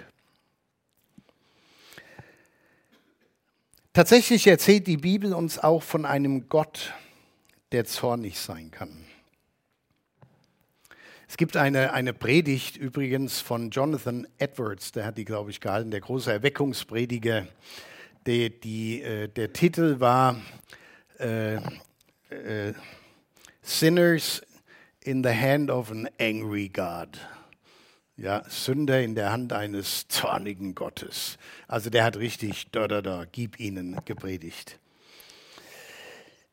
Tatsächlich 3.94 4.48
erzählt 4.48 4.88
die 4.88 4.98
Bibel 4.98 5.34
uns 5.34 5.60
auch 5.60 5.84
von 5.84 6.06
einem 6.06 6.48
Gott, 6.48 6.94
der 7.72 7.86
zornig 7.86 8.40
sein 8.40 8.72
kann. 8.72 9.06
Es 11.32 11.38
gibt 11.38 11.56
eine, 11.56 11.94
eine 11.94 12.12
Predigt 12.12 12.76
übrigens 12.76 13.40
von 13.40 13.70
Jonathan 13.70 14.28
Edwards, 14.38 14.92
der 14.92 15.06
hat 15.06 15.18
die, 15.18 15.24
glaube 15.24 15.50
ich, 15.50 15.62
gehalten, 15.62 15.90
der 15.90 16.02
große 16.02 16.30
Erweckungsprediger. 16.30 17.48
Die, 18.28 18.50
die, 18.60 19.02
äh, 19.02 19.30
der 19.30 19.54
Titel 19.54 20.02
war 20.02 20.42
äh, 21.20 21.56
äh, 21.56 22.74
Sinners 23.62 24.42
in 25.06 25.24
the 25.24 25.30
Hand 25.30 25.72
of 25.72 25.90
an 25.90 26.10
Angry 26.20 26.68
God 26.68 27.18
ja, 28.18 28.44
Sünder 28.50 29.02
in 29.02 29.16
der 29.16 29.32
Hand 29.32 29.54
eines 29.54 30.10
zornigen 30.10 30.76
Gottes. 30.76 31.38
Also 31.66 31.90
der 31.90 32.04
hat 32.04 32.18
richtig, 32.18 32.68
da, 32.74 32.90
da, 32.90 33.02
da, 33.02 33.26
gib 33.32 33.58
ihnen 33.58 34.02
gepredigt. 34.04 34.80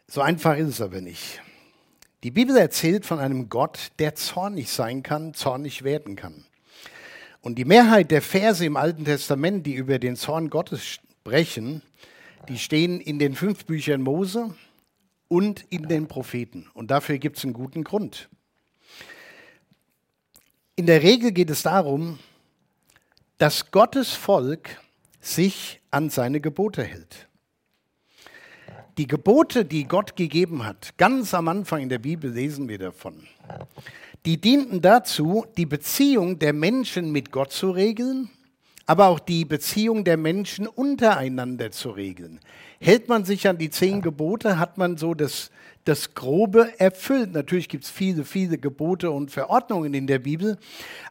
So 0.07 0.21
einfach 0.21 0.57
ist 0.57 0.69
es 0.69 0.81
aber 0.81 1.01
nicht. 1.01 1.43
Die 2.25 2.33
Bibel 2.33 2.57
erzählt 2.57 3.07
von 3.07 3.21
einem 3.21 3.49
Gott, 3.49 3.93
der 4.01 4.17
zornig 4.17 4.71
sein 4.71 5.05
kann, 5.05 5.35
zornig 5.35 5.85
werden 5.85 6.17
kann. 6.17 6.45
Und 7.41 7.57
die 7.57 7.65
Mehrheit 7.65 8.11
der 8.11 8.23
Verse 8.23 8.65
im 8.67 8.77
Alten 8.77 9.05
Testament, 9.05 9.65
die 9.65 9.75
über 9.75 10.01
den 10.01 10.17
Zorn 10.17 10.51
Gottes 10.51 10.85
sprechen, 10.85 11.83
die 12.49 12.59
stehen 12.59 13.01
in 13.01 13.21
den 13.21 13.37
fünf 13.37 13.67
Büchern 13.67 14.03
Mose 14.03 14.53
und 15.29 15.65
in 15.71 15.87
den 15.87 16.09
Propheten. 16.09 16.69
Und 16.75 16.91
dafür 16.91 17.19
gibt 17.19 17.39
es 17.39 17.45
einen 17.45 17.53
guten 17.53 17.85
Grund. 17.85 18.29
In 20.75 20.87
der 20.87 21.03
Regel 21.05 21.31
geht 21.31 21.51
es 21.51 21.63
darum, 21.63 22.19
dass 23.37 23.71
Gottes 23.71 24.15
Volk 24.15 24.81
sich 25.21 25.81
an 25.93 26.11
seine 26.11 26.41
Gebote 26.41 26.83
hält. 26.83 27.28
Die 28.99 29.07
Gebote, 29.07 29.65
die 29.65 29.85
Gott 29.85 30.17
gegeben 30.17 30.67
hat, 30.67 30.95
ganz 30.99 31.33
am 31.33 31.47
Anfang 31.47 31.83
in 31.83 31.89
der 31.89 32.01
Bibel 32.01 32.33
lesen 32.33 32.69
wir 32.69 32.79
davon, 32.79 33.15
die 34.27 34.41
dienten 34.41 34.83
dazu, 34.83 35.47
die 35.57 35.67
Beziehung 35.67 36.41
der 36.41 36.53
Menschen 36.53 37.13
mit 37.13 37.31
Gott 37.31 37.53
zu 37.53 37.71
regeln, 37.71 38.29
aber 38.87 39.07
auch 39.07 39.21
die 39.21 39.45
Beziehung 39.45 40.03
der 40.03 40.17
Menschen 40.17 40.67
untereinander 40.67 41.71
zu 41.71 41.91
regeln. 41.91 42.41
Hält 42.81 43.09
man 43.09 43.25
sich 43.25 43.47
an 43.47 43.57
die 43.57 43.71
zehn 43.71 44.03
Gebote, 44.03 44.59
hat 44.59 44.79
man 44.79 44.97
so 44.97 45.15
das 45.15 45.53
das 45.85 46.15
Grobe 46.15 46.73
erfüllt. 46.79 47.33
Natürlich 47.33 47.69
gibt 47.69 47.85
es 47.85 47.91
viele, 47.91 48.25
viele 48.25 48.59
Gebote 48.59 49.11
und 49.13 49.31
Verordnungen 49.31 49.95
in 49.95 50.07
der 50.09 50.19
Bibel, 50.19 50.59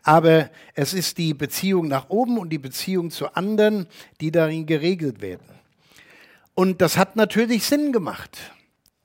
aber 0.03 0.49
es 0.75 0.93
ist 0.93 1.17
die 1.17 1.33
Beziehung 1.33 1.87
nach 1.87 2.09
oben 2.09 2.37
und 2.37 2.49
die 2.49 2.59
Beziehung 2.59 3.09
zu 3.09 3.33
anderen, 3.33 3.87
die 4.19 4.29
darin 4.29 4.65
geregelt 4.65 5.21
werden. 5.21 5.56
Und 6.57 6.81
das 6.81 6.97
hat 6.97 7.15
natürlich 7.15 7.65
Sinn 7.65 7.91
gemacht, 7.91 8.35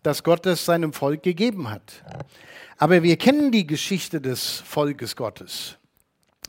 dass 0.03 0.25
Gott 0.25 0.47
es 0.47 0.65
seinem 0.65 0.95
Volk 0.95 1.23
gegeben 1.23 1.69
hat. 1.69 2.03
Aber 2.79 3.03
wir 3.03 3.19
kennen 3.19 3.53
die 3.53 3.67
Geschichte 3.67 4.23
des 4.23 4.61
Volkes 4.61 5.17
Gottes. 5.17 5.77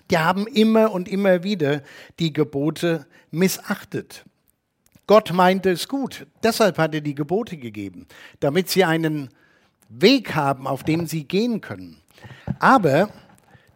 Die 0.09 0.17
haben 0.17 0.47
immer 0.47 0.93
und 0.93 1.09
immer 1.09 1.43
wieder 1.43 1.83
die 2.19 2.31
Gebote 2.31 3.05
missachtet. 3.31 4.23
Gott 5.05 5.33
meinte 5.33 5.71
es 5.71 5.89
gut. 5.89 6.25
Deshalb 6.41 6.77
hat 6.77 6.95
er 6.95 7.01
die 7.01 7.15
Gebote 7.15 7.57
gegeben, 7.57 8.07
damit 8.39 8.69
sie 8.69 8.85
einen 8.85 9.27
Weg 9.89 10.35
haben, 10.35 10.67
auf 10.67 10.83
dem 10.83 11.05
sie 11.05 11.25
gehen 11.27 11.59
können. 11.59 11.97
Aber 12.59 13.09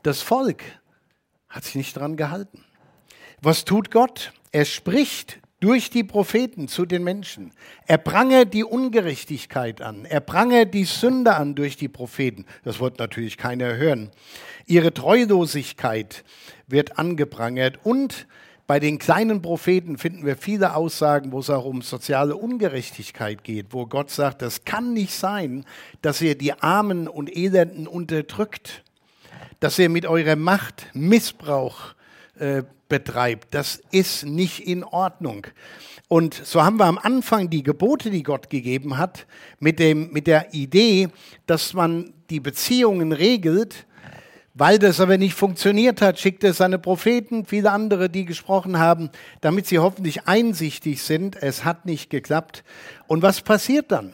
das 0.02 0.22
Volk 0.22 0.64
hat 1.50 1.66
sich 1.66 1.76
nicht 1.76 1.98
daran 1.98 2.16
gehalten. 2.16 2.64
Was 3.42 3.66
tut 3.66 3.92
Gott? 3.92 4.32
Er 4.54 4.64
spricht 4.64 5.42
durch 5.60 5.90
die 5.90 6.04
Propheten 6.04 6.68
zu 6.68 6.86
den 6.86 7.04
Menschen. 7.04 7.52
Er 7.88 7.98
prange 7.98 8.46
die 8.46 8.64
Ungerechtigkeit 8.64 9.82
an. 9.82 10.06
Er 10.06 10.20
prange 10.20 10.68
die 10.68 10.86
Sünde 10.86 11.36
an 11.36 11.56
durch 11.56 11.78
die 11.78 11.88
Propheten. 11.88 12.46
Das 12.64 12.80
wird 12.80 13.00
natürlich 13.00 13.38
keiner 13.38 13.76
hören. 13.76 14.12
Ihre 14.68 14.94
Treulosigkeit 14.94 16.24
wird 16.68 17.00
angeprangert 17.00 17.80
und 17.84 18.28
bei 18.68 18.82
den 18.82 19.00
kleinen 19.00 19.42
Propheten 19.42 19.98
finden 19.98 20.26
wir 20.26 20.36
viele 20.36 20.76
Aussagen, 20.76 21.32
wo 21.32 21.40
es 21.40 21.50
auch 21.50 21.64
um 21.64 21.82
soziale 21.82 22.36
Ungerechtigkeit 22.36 23.46
geht, 23.46 23.68
wo 23.70 23.86
Gott 23.86 24.12
sagt, 24.12 24.42
das 24.42 24.66
kann 24.66 24.94
nicht 24.94 25.14
sein, 25.14 25.64
dass 26.02 26.22
ihr 26.22 26.38
die 26.38 26.52
Armen 26.52 27.08
und 27.08 27.34
Elenden 27.34 27.88
unterdrückt, 27.88 28.84
dass 29.62 29.80
ihr 29.80 29.88
mit 29.88 30.06
eurer 30.06 30.36
Macht 30.36 30.88
Missbrauch 30.94 31.96
äh, 32.38 32.64
betreibt. 32.90 33.54
Das 33.54 33.82
ist 33.92 34.26
nicht 34.26 34.60
in 34.60 34.84
Ordnung. 34.84 35.48
Und 36.08 36.34
so 36.34 36.64
haben 36.64 36.78
wir 36.78 36.86
am 36.86 36.98
Anfang 36.98 37.50
die 37.50 37.64
Gebote, 37.64 38.10
die 38.10 38.24
Gott 38.24 38.50
gegeben 38.50 38.98
hat, 38.98 39.28
mit, 39.60 39.80
dem, 39.80 40.12
mit 40.12 40.28
der 40.28 40.54
Idee, 40.54 41.10
dass 41.46 41.74
man 41.74 42.14
die 42.30 42.40
Beziehungen 42.40 43.12
regelt, 43.12 43.86
weil 44.54 44.80
das 44.80 45.00
aber 45.00 45.18
nicht 45.18 45.36
funktioniert 45.36 46.02
hat, 46.02 46.18
schickt 46.18 46.44
er 46.44 46.54
seine 46.54 46.80
Propheten, 46.80 47.46
viele 47.46 47.72
andere, 47.72 48.10
die 48.10 48.26
gesprochen 48.26 48.80
haben, 48.80 49.10
damit 49.42 49.68
sie 49.68 49.80
hoffentlich 49.80 50.28
einsichtig 50.28 51.04
sind. 51.04 51.36
Es 51.36 51.64
hat 51.64 51.86
nicht 51.86 52.10
geklappt. 52.10 52.64
Und 53.06 53.22
was 53.22 53.42
passiert 53.42 53.92
dann? 53.92 54.14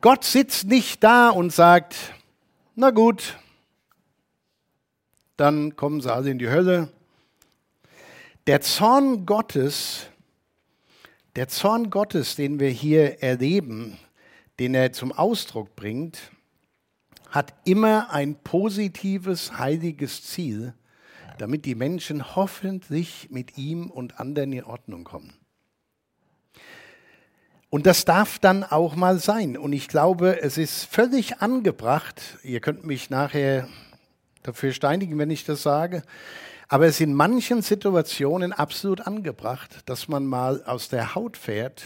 Gott 0.00 0.22
sitzt 0.22 0.68
nicht 0.68 1.02
da 1.02 1.30
und 1.30 1.52
sagt, 1.52 1.96
na 2.76 2.90
gut, 2.90 3.36
dann 5.36 5.74
kommen 5.74 6.00
sie 6.00 6.12
alle 6.12 6.30
in 6.30 6.38
die 6.38 6.48
Hölle. 6.48 6.88
Der 8.48 8.62
Zorn 8.62 9.26
Gottes, 9.26 10.06
der 11.36 11.48
Zorn 11.48 11.90
Gottes, 11.90 12.34
den 12.34 12.58
wir 12.58 12.70
hier 12.70 13.22
erleben, 13.22 13.98
den 14.58 14.74
er 14.74 14.90
zum 14.94 15.12
Ausdruck 15.12 15.76
bringt, 15.76 16.18
hat 17.28 17.52
immer 17.66 18.10
ein 18.10 18.36
positives, 18.36 19.58
heiliges 19.58 20.24
Ziel, 20.24 20.72
damit 21.36 21.66
die 21.66 21.74
Menschen 21.74 22.36
hoffentlich 22.36 23.28
mit 23.30 23.58
ihm 23.58 23.90
und 23.90 24.18
anderen 24.18 24.54
in 24.54 24.64
Ordnung 24.64 25.04
kommen. 25.04 25.34
Und 27.68 27.84
das 27.84 28.06
darf 28.06 28.38
dann 28.38 28.64
auch 28.64 28.96
mal 28.96 29.18
sein. 29.18 29.58
Und 29.58 29.74
ich 29.74 29.88
glaube, 29.88 30.40
es 30.40 30.56
ist 30.56 30.86
völlig 30.86 31.42
angebracht, 31.42 32.38
ihr 32.42 32.60
könnt 32.60 32.86
mich 32.86 33.10
nachher 33.10 33.68
dafür 34.42 34.72
steinigen, 34.72 35.18
wenn 35.18 35.28
ich 35.28 35.44
das 35.44 35.62
sage, 35.62 36.02
aber 36.68 36.86
es 36.86 36.96
ist 36.96 37.00
in 37.00 37.14
manchen 37.14 37.62
Situationen 37.62 38.52
absolut 38.52 39.00
angebracht, 39.06 39.80
dass 39.86 40.08
man 40.08 40.26
mal 40.26 40.62
aus 40.64 40.88
der 40.88 41.14
Haut 41.14 41.36
fährt, 41.36 41.82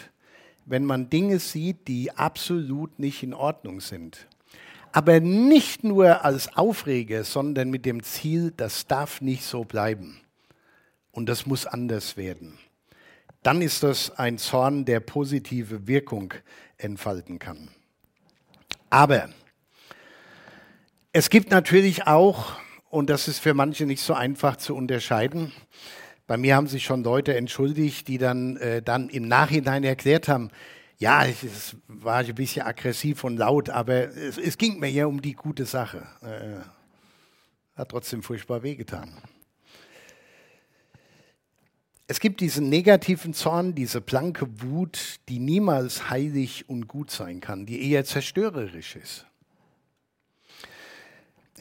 wenn 0.64 0.84
man 0.84 1.08
Dinge 1.10 1.38
sieht, 1.38 1.88
die 1.88 2.12
absolut 2.12 2.98
nicht 2.98 3.22
in 3.22 3.34
Ordnung 3.34 3.80
sind. 3.80 4.26
aber 4.92 5.20
nicht 5.20 5.84
nur 5.84 6.24
als 6.24 6.54
Aufreger, 6.56 7.24
sondern 7.24 7.70
mit 7.70 7.86
dem 7.86 8.02
Ziel, 8.02 8.52
das 8.54 8.86
darf 8.86 9.20
nicht 9.22 9.44
so 9.44 9.64
bleiben 9.64 10.20
und 11.10 11.28
das 11.28 11.46
muss 11.46 11.66
anders 11.66 12.16
werden. 12.16 12.58
Dann 13.42 13.62
ist 13.62 13.82
das 13.82 14.10
ein 14.18 14.38
Zorn, 14.38 14.84
der 14.84 15.00
positive 15.00 15.88
Wirkung 15.88 16.34
entfalten 16.76 17.38
kann. 17.38 17.68
Aber 18.90 19.30
es 21.12 21.30
gibt 21.30 21.50
natürlich 21.50 22.06
auch, 22.06 22.52
und 22.92 23.08
das 23.08 23.26
ist 23.26 23.38
für 23.38 23.54
manche 23.54 23.86
nicht 23.86 24.02
so 24.02 24.12
einfach 24.12 24.56
zu 24.56 24.76
unterscheiden, 24.76 25.50
bei 26.26 26.36
mir 26.36 26.56
haben 26.56 26.66
sich 26.66 26.84
schon 26.84 27.02
Leute 27.02 27.34
entschuldigt, 27.34 28.06
die 28.06 28.18
dann, 28.18 28.58
äh, 28.58 28.82
dann 28.82 29.08
im 29.08 29.26
Nachhinein 29.26 29.82
erklärt 29.82 30.28
haben, 30.28 30.50
ja, 30.98 31.24
es 31.24 31.74
war 31.88 32.18
ein 32.18 32.34
bisschen 32.34 32.66
aggressiv 32.66 33.24
und 33.24 33.38
laut, 33.38 33.70
aber 33.70 34.14
es, 34.14 34.36
es 34.36 34.58
ging 34.58 34.78
mir 34.78 34.90
ja 34.90 35.06
um 35.06 35.22
die 35.22 35.32
gute 35.32 35.64
Sache. 35.64 36.06
Äh, 36.20 36.60
hat 37.78 37.88
trotzdem 37.88 38.22
furchtbar 38.22 38.62
wehgetan. 38.62 39.10
Es 42.06 42.20
gibt 42.20 42.42
diesen 42.42 42.68
negativen 42.68 43.32
Zorn, 43.32 43.74
diese 43.74 44.02
blanke 44.02 44.60
Wut, 44.60 45.16
die 45.30 45.38
niemals 45.38 46.10
heilig 46.10 46.68
und 46.68 46.88
gut 46.88 47.10
sein 47.10 47.40
kann, 47.40 47.64
die 47.64 47.90
eher 47.90 48.04
zerstörerisch 48.04 48.96
ist. 48.96 49.26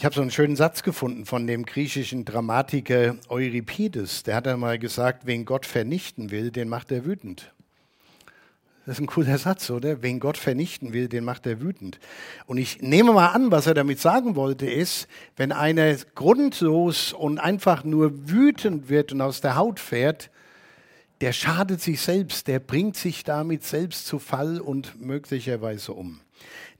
Ich 0.02 0.06
habe 0.06 0.16
so 0.16 0.22
einen 0.24 0.32
schönen 0.32 0.56
Satz 0.56 0.82
gefunden 0.82 1.28
von 1.28 1.46
dem 1.46 1.64
griechischen 1.64 2.26
Dramatiker 2.26 3.18
Euripides. 3.30 4.24
Der 4.24 4.36
hat 4.36 4.48
einmal 4.48 4.80
gesagt, 4.80 5.28
wen 5.28 5.46
Gott 5.46 5.68
vernichten 5.68 6.32
will, 6.32 6.50
den 6.50 6.70
macht 6.70 6.92
er 6.92 7.06
wütend. 7.06 7.54
Das 8.88 8.96
ist 8.96 9.02
ein 9.02 9.06
cooler 9.06 9.38
Satz, 9.38 9.70
oder? 9.70 10.02
Wen 10.02 10.20
Gott 10.20 10.38
vernichten 10.38 10.92
will, 10.94 11.08
den 11.08 11.24
macht 11.24 11.46
er 11.46 11.62
wütend. 11.62 12.00
Und 12.48 12.58
ich 12.58 12.82
nehme 12.82 13.14
mal 13.14 13.28
an, 13.28 13.52
was 13.52 13.68
er 13.68 13.76
damit 13.76 14.00
sagen 14.00 14.36
wollte, 14.36 14.66
ist, 14.68 15.08
wenn 15.36 15.52
einer 15.52 15.96
grundlos 16.16 17.14
und 17.14 17.38
einfach 17.38 17.84
nur 17.84 18.28
wütend 18.28 18.90
wird 18.90 19.12
und 19.12 19.22
aus 19.22 19.40
der 19.42 19.56
Haut 19.56 19.80
fährt, 19.80 20.32
der 21.22 21.34
schadet 21.34 21.82
sich 21.82 22.02
selbst, 22.02 22.48
der 22.48 22.60
bringt 22.60 22.98
sich 22.98 23.24
damit 23.24 23.64
selbst 23.64 24.08
zu 24.08 24.20
Fall 24.20 24.60
und 24.60 25.00
möglicherweise 25.00 25.94
um. 25.94 26.20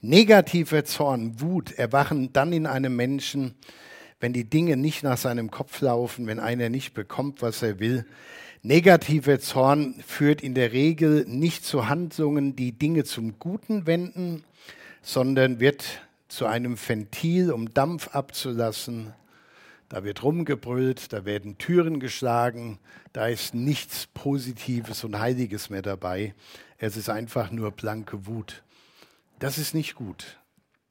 Negativer 0.00 0.84
Zorn, 0.84 1.40
Wut 1.40 1.72
erwachen 1.72 2.32
dann 2.32 2.52
in 2.52 2.66
einem 2.66 2.96
Menschen, 2.96 3.54
wenn 4.18 4.32
die 4.32 4.44
Dinge 4.44 4.76
nicht 4.76 5.04
nach 5.04 5.16
seinem 5.16 5.50
Kopf 5.50 5.80
laufen, 5.80 6.26
wenn 6.26 6.40
einer 6.40 6.68
nicht 6.68 6.92
bekommt, 6.92 7.40
was 7.40 7.62
er 7.62 7.78
will, 7.78 8.04
Negativer 8.64 9.40
Zorn 9.40 9.96
führt 10.06 10.40
in 10.40 10.54
der 10.54 10.72
Regel 10.72 11.24
nicht 11.26 11.64
zu 11.64 11.88
Handlungen, 11.88 12.54
die 12.54 12.70
Dinge 12.70 13.02
zum 13.02 13.40
Guten 13.40 13.86
wenden, 13.86 14.44
sondern 15.02 15.58
wird 15.58 15.84
zu 16.28 16.46
einem 16.46 16.76
Ventil, 16.78 17.50
um 17.50 17.74
Dampf 17.74 18.14
abzulassen. 18.14 19.14
Da 19.92 20.04
wird 20.04 20.22
rumgebrüllt, 20.22 21.12
da 21.12 21.26
werden 21.26 21.58
Türen 21.58 22.00
geschlagen, 22.00 22.78
da 23.12 23.26
ist 23.26 23.52
nichts 23.52 24.06
Positives 24.06 25.04
und 25.04 25.18
Heiliges 25.18 25.68
mehr 25.68 25.82
dabei. 25.82 26.34
Es 26.78 26.96
ist 26.96 27.10
einfach 27.10 27.50
nur 27.50 27.72
blanke 27.72 28.24
Wut. 28.24 28.62
Das 29.38 29.58
ist 29.58 29.74
nicht 29.74 29.94
gut. 29.94 30.40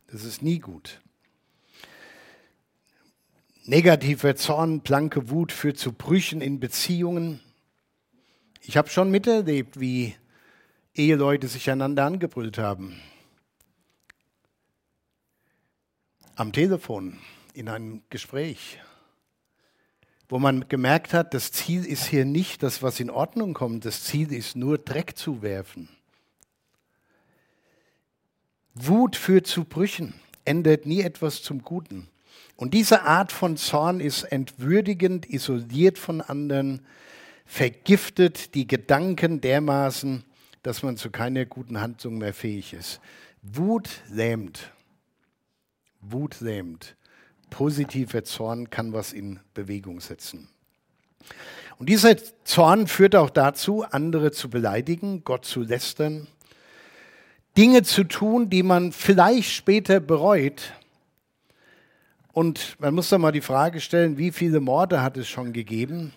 Das 0.05 0.23
ist 0.23 0.43
nie 0.43 0.59
gut. 0.59 1.01
Negativer 3.63 4.35
Zorn, 4.35 4.81
blanke 4.81 5.31
Wut 5.31 5.51
führt 5.51 5.79
zu 5.79 5.93
Brüchen 5.93 6.39
in 6.39 6.59
Beziehungen. 6.59 7.39
Ich 8.61 8.77
habe 8.77 8.89
schon 8.89 9.09
miterlebt, 9.09 9.79
wie 9.79 10.13
Eheleute 10.93 11.47
sich 11.47 11.71
einander 11.71 12.05
angebrüllt 12.05 12.59
haben. 12.59 13.01
Am 16.35 16.53
Telefon, 16.53 17.17
in 17.55 17.67
einem 17.67 18.03
Gespräch, 18.11 18.77
wo 20.31 20.39
man 20.39 20.69
gemerkt 20.69 21.13
hat, 21.13 21.33
das 21.33 21.51
Ziel 21.51 21.85
ist 21.85 22.05
hier 22.05 22.23
nicht 22.23 22.63
das, 22.63 22.81
was 22.81 23.01
in 23.01 23.09
Ordnung 23.09 23.53
kommt, 23.53 23.83
das 23.83 24.05
Ziel 24.05 24.31
ist 24.31 24.55
nur 24.55 24.77
Dreck 24.77 25.17
zu 25.17 25.41
werfen. 25.41 25.89
Wut 28.73 29.17
führt 29.17 29.45
zu 29.45 29.65
Brüchen, 29.65 30.13
ändert 30.45 30.85
nie 30.85 31.01
etwas 31.01 31.43
zum 31.43 31.63
Guten. 31.63 32.07
Und 32.55 32.73
diese 32.73 33.03
Art 33.03 33.33
von 33.33 33.57
Zorn 33.57 33.99
ist 33.99 34.23
entwürdigend, 34.23 35.29
isoliert 35.29 35.99
von 35.99 36.21
anderen, 36.21 36.79
vergiftet 37.45 38.55
die 38.55 38.67
Gedanken 38.67 39.41
dermaßen, 39.41 40.23
dass 40.63 40.81
man 40.81 40.95
zu 40.95 41.09
keiner 41.09 41.45
guten 41.45 41.81
Handlung 41.81 42.19
mehr 42.19 42.33
fähig 42.33 42.71
ist. 42.71 43.01
Wut 43.41 43.89
lähmt. 44.09 44.71
Wut 45.99 46.39
lähmt. 46.39 46.95
Positiver 47.51 48.23
Zorn 48.23 48.71
kann 48.71 48.93
was 48.93 49.13
in 49.13 49.39
Bewegung 49.53 49.99
setzen. 49.99 50.49
Und 51.77 51.89
dieser 51.89 52.15
Zorn 52.43 52.87
führt 52.87 53.15
auch 53.15 53.29
dazu, 53.29 53.83
andere 53.83 54.31
zu 54.31 54.49
beleidigen, 54.49 55.23
Gott 55.23 55.45
zu 55.45 55.61
lästern, 55.61 56.27
Dinge 57.57 57.83
zu 57.83 58.05
tun, 58.05 58.49
die 58.49 58.63
man 58.63 58.91
vielleicht 58.91 59.51
später 59.51 59.99
bereut. 59.99 60.73
Und 62.33 62.79
man 62.79 62.95
muss 62.95 63.09
da 63.09 63.17
mal 63.17 63.31
die 63.31 63.41
Frage 63.41 63.81
stellen, 63.81 64.17
wie 64.17 64.31
viele 64.31 64.59
Morde 64.59 65.01
hat 65.01 65.17
es 65.17 65.27
schon 65.27 65.53
gegeben, 65.53 66.13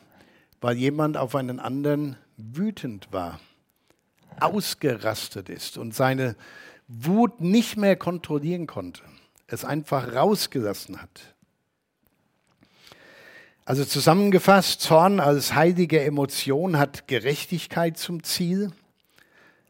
weil 0.60 0.76
jemand 0.76 1.16
auf 1.16 1.34
einen 1.34 1.60
anderen 1.60 2.16
wütend 2.36 3.08
war, 3.10 3.40
ausgerastet 4.38 5.48
ist 5.48 5.76
und 5.76 5.94
seine 5.94 6.36
Wut 6.88 7.40
nicht 7.40 7.76
mehr 7.76 7.96
kontrollieren 7.96 8.66
konnte, 8.66 9.02
es 9.54 9.64
einfach 9.64 10.14
rausgelassen 10.14 11.00
hat. 11.00 11.34
Also 13.64 13.86
zusammengefasst, 13.86 14.82
Zorn 14.82 15.20
als 15.20 15.54
heilige 15.54 16.02
Emotion 16.02 16.76
hat 16.76 17.08
Gerechtigkeit 17.08 17.96
zum 17.96 18.22
Ziel, 18.22 18.72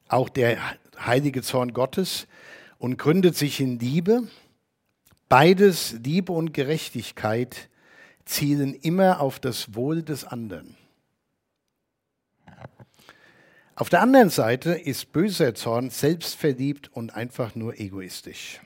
auch 0.09 0.29
der 0.29 0.59
heilige 0.99 1.43
Zorn 1.43 1.73
Gottes, 1.73 2.27
und 2.79 2.99
gründet 2.99 3.37
sich 3.37 3.61
in 3.61 3.79
Liebe. 3.79 4.27
Beides, 5.29 5.93
Liebe 6.03 6.33
und 6.33 6.53
Gerechtigkeit, 6.53 7.69
zielen 8.25 8.75
immer 8.75 9.21
auf 9.21 9.39
das 9.39 9.75
Wohl 9.75 10.03
des 10.03 10.25
anderen. 10.25 10.77
Auf 13.77 13.89
der 13.91 14.03
anderen 14.03 14.31
Seite 14.31 14.73
ist 14.73 15.13
böser 15.13 15.55
Zorn 15.55 15.91
selbstverliebt 15.91 16.91
und 16.93 17.15
einfach 17.15 17.55
nur 17.55 17.79
egoistisch. 17.79 18.61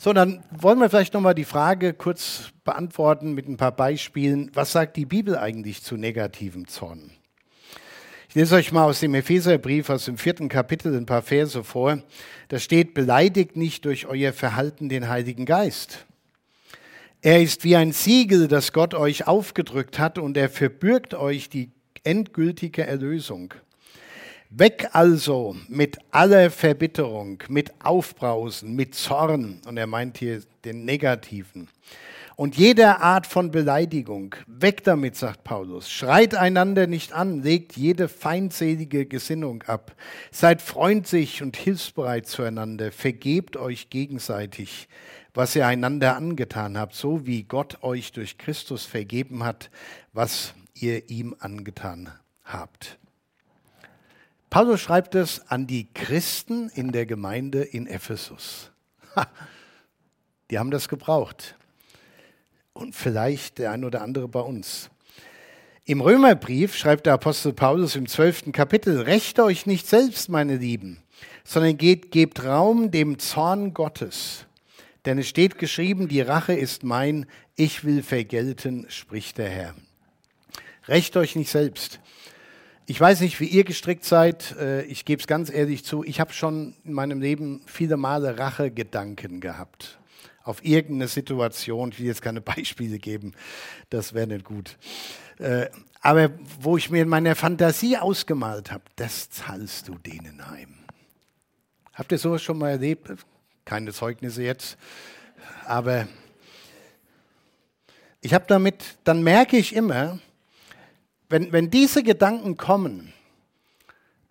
So, 0.00 0.12
dann 0.12 0.44
wollen 0.52 0.78
wir 0.78 0.88
vielleicht 0.88 1.12
nochmal 1.12 1.34
die 1.34 1.44
Frage 1.44 1.92
kurz 1.92 2.52
beantworten 2.62 3.34
mit 3.34 3.48
ein 3.48 3.56
paar 3.56 3.72
Beispielen. 3.72 4.48
Was 4.54 4.70
sagt 4.70 4.96
die 4.96 5.06
Bibel 5.06 5.36
eigentlich 5.36 5.82
zu 5.82 5.96
negativem 5.96 6.68
Zorn? 6.68 7.10
Ich 8.28 8.36
lese 8.36 8.54
euch 8.54 8.70
mal 8.70 8.84
aus 8.84 9.00
dem 9.00 9.16
Epheserbrief, 9.16 9.90
aus 9.90 10.04
dem 10.04 10.16
vierten 10.16 10.48
Kapitel, 10.48 10.96
ein 10.96 11.04
paar 11.04 11.22
Verse 11.22 11.64
vor. 11.64 12.00
Da 12.46 12.60
steht, 12.60 12.94
beleidigt 12.94 13.56
nicht 13.56 13.86
durch 13.86 14.06
euer 14.06 14.32
Verhalten 14.32 14.88
den 14.88 15.08
Heiligen 15.08 15.46
Geist. 15.46 16.06
Er 17.20 17.42
ist 17.42 17.64
wie 17.64 17.74
ein 17.74 17.90
Siegel, 17.90 18.46
das 18.46 18.72
Gott 18.72 18.94
euch 18.94 19.26
aufgedrückt 19.26 19.98
hat, 19.98 20.18
und 20.18 20.36
er 20.36 20.48
verbürgt 20.48 21.14
euch 21.14 21.48
die 21.48 21.72
endgültige 22.04 22.86
Erlösung. 22.86 23.52
Weg 24.50 24.88
also 24.92 25.56
mit 25.68 25.98
aller 26.10 26.50
Verbitterung, 26.50 27.42
mit 27.50 27.70
Aufbrausen, 27.84 28.74
mit 28.74 28.94
Zorn, 28.94 29.60
und 29.66 29.76
er 29.76 29.86
meint 29.86 30.16
hier 30.16 30.40
den 30.64 30.86
negativen, 30.86 31.68
und 32.34 32.56
jeder 32.56 33.02
Art 33.02 33.26
von 33.26 33.50
Beleidigung. 33.50 34.36
Weg 34.46 34.84
damit, 34.84 35.16
sagt 35.16 35.44
Paulus. 35.44 35.90
Schreit 35.90 36.34
einander 36.34 36.86
nicht 36.86 37.12
an, 37.12 37.42
legt 37.42 37.76
jede 37.76 38.08
feindselige 38.08 39.04
Gesinnung 39.06 39.64
ab. 39.64 39.94
Seid 40.30 40.62
freundlich 40.62 41.42
und 41.42 41.56
hilfsbereit 41.56 42.26
zueinander, 42.26 42.90
vergebt 42.90 43.56
euch 43.56 43.90
gegenseitig, 43.90 44.88
was 45.34 45.56
ihr 45.56 45.66
einander 45.66 46.16
angetan 46.16 46.78
habt, 46.78 46.94
so 46.94 47.26
wie 47.26 47.42
Gott 47.42 47.82
euch 47.82 48.12
durch 48.12 48.38
Christus 48.38 48.84
vergeben 48.86 49.44
hat, 49.44 49.70
was 50.12 50.54
ihr 50.74 51.10
ihm 51.10 51.34
angetan 51.38 52.08
habt. 52.44 52.98
Paulus 54.50 54.80
schreibt 54.80 55.14
es 55.14 55.42
an 55.48 55.66
die 55.66 55.88
Christen 55.92 56.70
in 56.70 56.90
der 56.90 57.04
Gemeinde 57.04 57.62
in 57.62 57.86
Ephesus. 57.86 58.70
die 60.50 60.58
haben 60.58 60.70
das 60.70 60.88
gebraucht. 60.88 61.56
Und 62.72 62.94
vielleicht 62.94 63.58
der 63.58 63.72
ein 63.72 63.84
oder 63.84 64.00
andere 64.02 64.28
bei 64.28 64.40
uns. 64.40 64.88
Im 65.84 66.00
Römerbrief 66.00 66.76
schreibt 66.76 67.06
der 67.06 67.14
Apostel 67.14 67.52
Paulus 67.52 67.96
im 67.96 68.06
zwölften 68.06 68.52
Kapitel, 68.52 69.00
Recht 69.00 69.40
euch 69.40 69.66
nicht 69.66 69.86
selbst, 69.86 70.28
meine 70.28 70.56
Lieben, 70.56 71.02
sondern 71.44 71.76
geht, 71.76 72.10
gebt 72.10 72.44
Raum 72.44 72.90
dem 72.90 73.18
Zorn 73.18 73.74
Gottes. 73.74 74.46
Denn 75.04 75.18
es 75.18 75.28
steht 75.28 75.58
geschrieben, 75.58 76.08
die 76.08 76.20
Rache 76.20 76.52
ist 76.52 76.84
mein, 76.84 77.26
ich 77.56 77.84
will 77.84 78.02
vergelten, 78.02 78.86
spricht 78.88 79.38
der 79.38 79.48
Herr. 79.48 79.74
Recht 80.88 81.16
euch 81.16 81.36
nicht 81.36 81.50
selbst. 81.50 82.00
Ich 82.90 82.98
weiß 82.98 83.20
nicht, 83.20 83.38
wie 83.38 83.44
ihr 83.44 83.64
gestrickt 83.64 84.06
seid. 84.06 84.56
Äh, 84.56 84.84
ich 84.84 85.04
gebe 85.04 85.20
es 85.20 85.26
ganz 85.26 85.50
ehrlich 85.50 85.84
zu. 85.84 86.04
Ich 86.04 86.20
habe 86.20 86.32
schon 86.32 86.74
in 86.84 86.94
meinem 86.94 87.20
Leben 87.20 87.60
viele 87.66 87.98
Male 87.98 88.38
Rachegedanken 88.38 89.42
gehabt. 89.42 89.98
Auf 90.42 90.64
irgendeine 90.64 91.06
Situation. 91.06 91.90
Ich 91.92 91.98
will 91.98 92.06
jetzt 92.06 92.22
keine 92.22 92.40
Beispiele 92.56 92.98
geben. 92.98 93.34
Das 93.90 94.14
wäre 94.14 94.26
nicht 94.26 94.46
gut. 94.46 94.78
Äh, 95.36 95.66
aber 96.00 96.30
wo 96.60 96.78
ich 96.78 96.88
mir 96.88 97.02
in 97.02 97.10
meiner 97.10 97.36
Fantasie 97.36 97.98
ausgemalt 97.98 98.72
habe, 98.72 98.84
das 98.96 99.28
zahlst 99.28 99.88
du 99.88 99.96
denen 99.96 100.50
heim. 100.50 100.78
Habt 101.92 102.10
ihr 102.10 102.16
sowas 102.16 102.40
schon 102.42 102.56
mal 102.56 102.70
erlebt? 102.70 103.12
Keine 103.66 103.92
Zeugnisse 103.92 104.44
jetzt. 104.44 104.78
Aber 105.66 106.08
ich 108.22 108.32
habe 108.32 108.46
damit, 108.48 108.96
dann 109.04 109.22
merke 109.22 109.58
ich 109.58 109.76
immer, 109.76 110.20
wenn, 111.28 111.52
wenn 111.52 111.70
diese 111.70 112.02
Gedanken 112.02 112.56
kommen, 112.56 113.12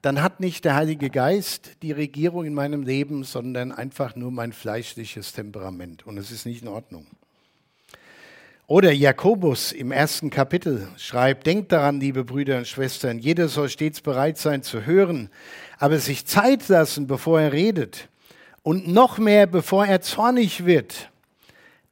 dann 0.02 0.22
hat 0.22 0.40
nicht 0.40 0.64
der 0.66 0.76
Heilige 0.76 1.10
Geist 1.10 1.72
die 1.82 1.92
Regierung 1.92 2.46
in 2.46 2.54
meinem 2.54 2.84
Leben, 2.84 3.24
sondern 3.24 3.72
einfach 3.72 4.16
nur 4.16 4.32
mein 4.32 4.54
fleischliches 4.54 5.34
Temperament. 5.34 6.06
Und 6.06 6.18
es 6.18 6.32
ist 6.32 6.46
nicht 6.46 6.62
in 6.62 6.68
Ordnung. 6.68 7.08
Oder 8.68 8.92
Jakobus 8.92 9.72
im 9.72 9.92
ersten 9.92 10.30
Kapitel 10.30 10.88
schreibt, 10.98 11.48
denkt 11.48 11.72
daran, 11.72 12.02
liebe 12.02 12.26
Brüder 12.26 12.58
und 12.58 12.68
Schwestern, 12.68 13.18
jeder 13.18 13.48
soll 13.48 13.70
stets 13.70 14.02
bereit 14.02 14.38
sein 14.38 14.62
zu 14.62 14.86
hören, 14.86 15.30
aber 15.80 16.00
sich 16.00 16.26
Zeit 16.26 16.68
lassen, 16.68 17.08
bevor 17.08 17.40
er 17.40 17.54
redet. 17.54 18.10
Und 18.64 18.88
noch 18.88 19.18
mehr, 19.18 19.48
bevor 19.48 19.86
er 19.86 20.02
zornig 20.02 20.66
wird. 20.66 21.10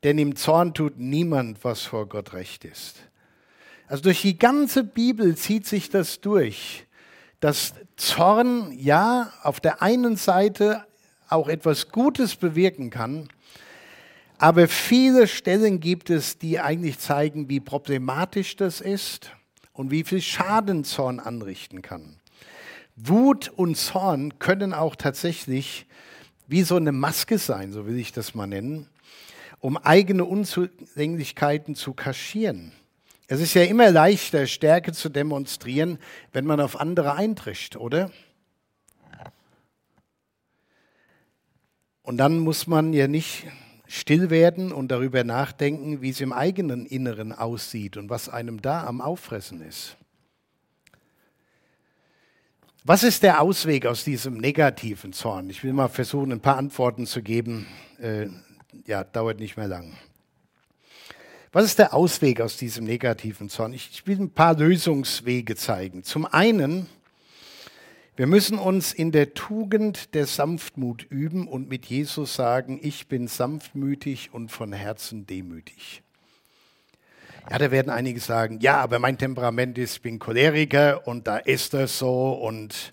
Denn 0.04 0.18
im 0.18 0.36
Zorn 0.36 0.74
tut 0.74 1.00
niemand, 1.00 1.64
was 1.64 1.82
vor 1.84 2.10
Gott 2.10 2.34
recht 2.34 2.66
ist. 2.66 2.98
Also 3.88 4.04
durch 4.04 4.22
die 4.22 4.38
ganze 4.38 4.84
Bibel 4.84 5.36
zieht 5.36 5.68
sich 5.68 5.90
das 5.90 6.20
durch, 6.22 6.86
dass 7.40 7.74
Zorn 7.98 8.72
ja 8.78 9.32
auf 9.44 9.60
der 9.60 9.82
einen 9.82 10.16
Seite 10.16 10.86
auch 11.30 11.48
etwas 11.48 11.90
Gutes 11.90 12.36
bewirken 12.36 12.90
kann, 12.90 13.30
aber 14.38 14.68
viele 14.68 15.28
Stellen 15.28 15.80
gibt 15.80 16.10
es, 16.10 16.38
die 16.38 16.60
eigentlich 16.60 17.00
zeigen, 17.00 17.48
wie 17.48 17.60
problematisch 17.60 18.56
das 18.56 18.82
ist 18.82 19.32
und 19.72 19.92
wie 19.92 20.04
viel 20.04 20.22
Schaden 20.22 20.84
Zorn 20.84 21.20
anrichten 21.20 21.82
kann. 21.82 22.18
Wut 22.96 23.50
und 23.50 23.76
Zorn 23.78 24.40
können 24.40 24.74
auch 24.74 24.96
tatsächlich 24.96 25.86
wie 26.48 26.64
so 26.64 26.76
eine 26.76 26.92
Maske 26.92 27.38
sein, 27.38 27.72
so 27.72 27.86
will 27.86 27.98
ich 27.98 28.12
das 28.12 28.36
mal 28.36 28.48
nennen, 28.48 28.88
um 29.60 29.78
eigene 29.78 30.26
Unzulänglichkeiten 30.26 31.76
zu 31.76 31.94
kaschieren. 31.94 32.72
Es 33.28 33.42
ist 33.42 33.56
ja 33.56 33.64
immer 33.64 33.90
leichter, 33.90 34.46
Stärke 34.46 34.94
zu 34.94 35.10
demonstrieren, 35.10 35.98
wenn 36.32 36.46
man 36.46 36.60
auf 36.60 36.80
andere 36.80 37.16
eintrischt, 37.16 37.76
oder? 37.76 38.12
Und 42.04 42.18
dann 42.18 42.38
muss 42.38 42.68
man 42.68 42.94
ja 42.94 43.08
nicht 43.08 43.48
still 43.88 44.30
werden 44.30 44.72
und 44.72 44.90
darüber 44.90 45.24
nachdenken, 45.24 46.02
wie 46.02 46.10
es 46.10 46.22
im 46.22 46.34
eigenen 46.34 46.86
Inneren 46.86 47.32
aussieht 47.34 47.98
und 47.98 48.12
was 48.12 48.30
einem 48.30 48.62
da 48.62 48.86
am 48.86 49.02
Auffressen 49.02 49.62
ist. 49.62 49.98
Was 52.84 53.02
ist 53.02 53.24
der 53.24 53.42
Ausweg 53.42 53.88
aus 53.88 54.04
diesem 54.04 54.38
negativen 54.38 55.14
Zorn? 55.14 55.50
Ich 55.50 55.64
will 55.64 55.74
mal 55.74 55.88
versuchen, 55.88 56.32
ein 56.32 56.42
paar 56.42 56.58
Antworten 56.58 57.08
zu 57.08 57.24
geben. 57.24 57.66
Äh, 58.00 58.28
ja, 58.86 59.04
dauert 59.04 59.40
nicht 59.40 59.58
mehr 59.58 59.68
lang. 59.68 59.94
Was 61.56 61.64
ist 61.64 61.80
der 61.80 61.94
Ausweg 61.94 62.42
aus 62.42 62.58
diesem 62.58 62.84
negativen 62.84 63.48
Zorn? 63.48 63.72
Ich, 63.72 64.06
will 64.06 64.20
ein 64.20 64.30
paar 64.30 64.58
Lösungswege 64.58 65.56
zeigen. 65.56 66.04
Zum 66.04 66.26
einen 66.26 66.88
wir 68.18 68.28
müssen 68.28 68.60
uns 68.60 68.92
in 68.92 69.14
der 69.14 69.34
Tugend 69.34 70.14
der 70.16 70.26
Sanftmut 70.26 71.04
üben 71.10 71.48
und 71.48 71.70
mit 71.70 71.86
Jesus 71.86 72.36
sagen, 72.36 72.82
ich 72.84 73.08
bin 73.08 73.30
sanftmütig 73.30 74.34
und 74.34 74.52
von 74.52 74.74
Herzen 74.74 75.26
demütig. 75.26 76.02
Ja, 77.50 77.58
da 77.58 77.72
werden 77.72 77.90
einige 77.90 78.20
sagen, 78.20 78.60
ja, 78.60 78.82
aber 78.82 79.00
mein 79.00 79.18
Temperament 79.18 79.78
ist, 79.78 79.96
ich 79.96 80.02
bin 80.02 80.20
Choleriker 80.20 81.08
und 81.08 81.26
da 81.26 81.38
ist 81.38 81.74
das 81.74 81.98
so 81.98 82.34
und 82.34 82.92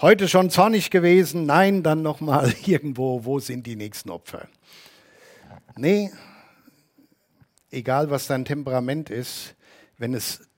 heute 0.00 0.26
schon 0.26 0.50
zornig 0.50 0.90
gewesen, 0.90 1.46
nein, 1.46 1.84
dann 1.84 2.02
nochmal 2.02 2.52
irgendwo, 2.66 3.24
wo 3.24 3.38
sind 3.38 3.64
die 3.64 3.76
nächsten 3.76 4.10
Opfer? 4.10 4.48
Nee, 5.76 6.10
egal 7.70 8.10
was 8.10 8.26
dein 8.26 8.44
Temperament 8.44 9.10
ist, 9.10 9.54
wenn 9.98 10.14
es 10.14 10.48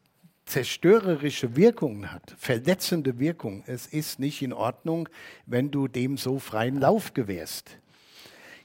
zerstörerische 0.49 1.57
Wirkungen 1.57 2.11
hat, 2.11 2.35
verletzende 2.39 3.19
Wirkung. 3.19 3.63
Es 3.67 3.87
ist 3.87 4.19
nicht 4.19 4.43
in 4.43 4.53
Ordnung, 4.53 5.09
wenn 5.47 5.71
du 5.71 5.89
dem 5.89 6.17
so 6.17 6.39
freien 6.39 6.81
Lauf 6.81 7.15
gewährst. 7.15 7.71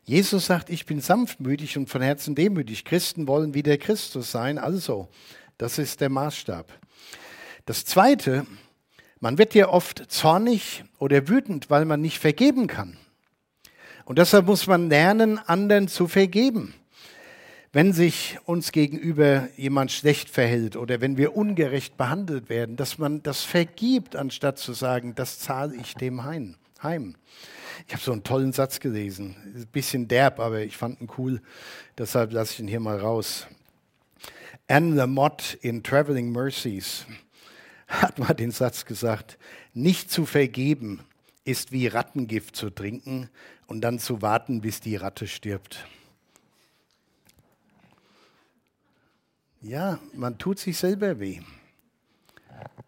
Jesus 0.06 0.46
sagt, 0.48 0.70
ich 0.70 0.86
bin 0.86 1.00
sanftmütig 1.00 1.78
und 1.78 1.90
von 1.90 2.02
Herzen 2.02 2.36
demütig. 2.36 2.84
Christen 2.84 3.28
wollen 3.28 3.54
wie 3.54 3.64
der 3.64 3.78
Christus 3.78 4.32
sein. 4.32 4.58
Also, 4.58 5.08
das 5.58 5.78
ist 5.78 6.02
der 6.02 6.10
Maßstab. 6.10 6.72
Das 7.66 7.86
Zweite, 7.86 8.46
man 9.20 9.38
wird 9.38 9.54
ja 9.54 9.70
oft 9.70 10.12
zornig 10.12 10.84
oder 11.00 11.30
wütend, 11.30 11.70
weil 11.70 11.86
man 11.86 12.02
nicht 12.02 12.20
vergeben 12.20 12.68
kann. 12.68 12.98
Und 14.04 14.18
deshalb 14.20 14.48
muss 14.48 14.68
man 14.68 14.90
lernen, 14.90 15.38
anderen 15.38 15.88
zu 15.88 16.10
vergeben. 16.10 16.74
Wenn 17.76 17.92
sich 17.92 18.38
uns 18.46 18.72
gegenüber 18.72 19.50
jemand 19.58 19.92
schlecht 19.92 20.30
verhält 20.30 20.76
oder 20.76 21.02
wenn 21.02 21.18
wir 21.18 21.36
ungerecht 21.36 21.98
behandelt 21.98 22.48
werden, 22.48 22.76
dass 22.76 23.00
man 23.00 23.24
das 23.24 23.42
vergibt, 23.42 24.16
anstatt 24.16 24.60
zu 24.60 24.74
sagen, 24.74 25.16
das 25.16 25.40
zahle 25.40 25.76
ich 25.76 25.96
dem 25.96 26.24
heim. 26.24 26.56
Ich 27.88 27.94
habe 27.94 28.04
so 28.04 28.12
einen 28.12 28.24
tollen 28.24 28.54
Satz 28.54 28.80
gelesen, 28.80 29.36
ein 29.56 29.66
bisschen 29.72 30.08
derb, 30.08 30.40
aber 30.40 30.62
ich 30.62 30.78
fand 30.78 31.02
ihn 31.02 31.10
cool, 31.18 31.42
deshalb 31.98 32.32
lasse 32.32 32.54
ich 32.54 32.60
ihn 32.60 32.68
hier 32.68 32.80
mal 32.80 33.00
raus. 33.00 33.48
Anne 34.68 34.94
Lamott 34.94 35.58
in 35.62 35.82
Traveling 35.82 36.32
Mercies 36.32 37.08
hat 37.88 38.20
mal 38.20 38.36
den 38.36 38.52
Satz 38.52 38.86
gesagt, 38.86 39.40
nicht 39.74 40.12
zu 40.12 40.28
vergeben 40.28 41.00
ist 41.44 41.72
wie 41.72 41.88
Rattengift 41.88 42.56
zu 42.56 42.70
trinken 42.70 43.30
und 43.66 43.82
dann 43.82 43.98
zu 43.98 44.22
warten, 44.22 44.62
bis 44.62 44.80
die 44.80 44.96
Ratte 44.96 45.26
stirbt. 45.26 45.88
Ja, 49.66 49.98
man 50.12 50.38
tut 50.38 50.60
sich 50.60 50.78
selber 50.78 51.22
weh. 51.22 51.40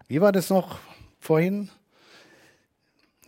Wie 0.10 0.20
war 0.20 0.34
das 0.34 0.50
noch 0.50 0.80
vorhin? 1.20 1.70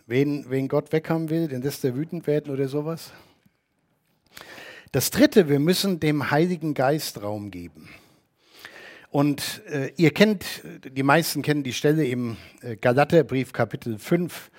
Wen, 0.05 0.49
wen 0.49 0.67
Gott 0.67 0.91
weghaben 0.91 1.29
will, 1.29 1.47
den 1.47 1.61
lässt 1.61 1.85
er 1.85 1.95
wütend 1.95 2.27
werden 2.27 2.53
oder 2.53 2.67
sowas. 2.67 3.13
Das 4.91 5.11
Dritte, 5.11 5.47
wir 5.47 5.59
müssen 5.59 6.01
dem 6.01 6.29
Heiligen 6.29 6.73
Geist 6.73 7.21
Raum 7.21 7.49
geben. 7.49 7.87
Und 9.11 9.61
äh, 9.67 9.93
ihr 9.95 10.11
kennt, 10.11 10.45
die 10.83 11.03
meisten 11.03 11.41
kennen 11.41 11.63
die 11.63 11.71
Stelle 11.71 12.05
im 12.05 12.35
äh, 12.61 12.75
Galaterbrief 12.75 13.53
Kapitel 13.53 13.97
5, 13.97 14.51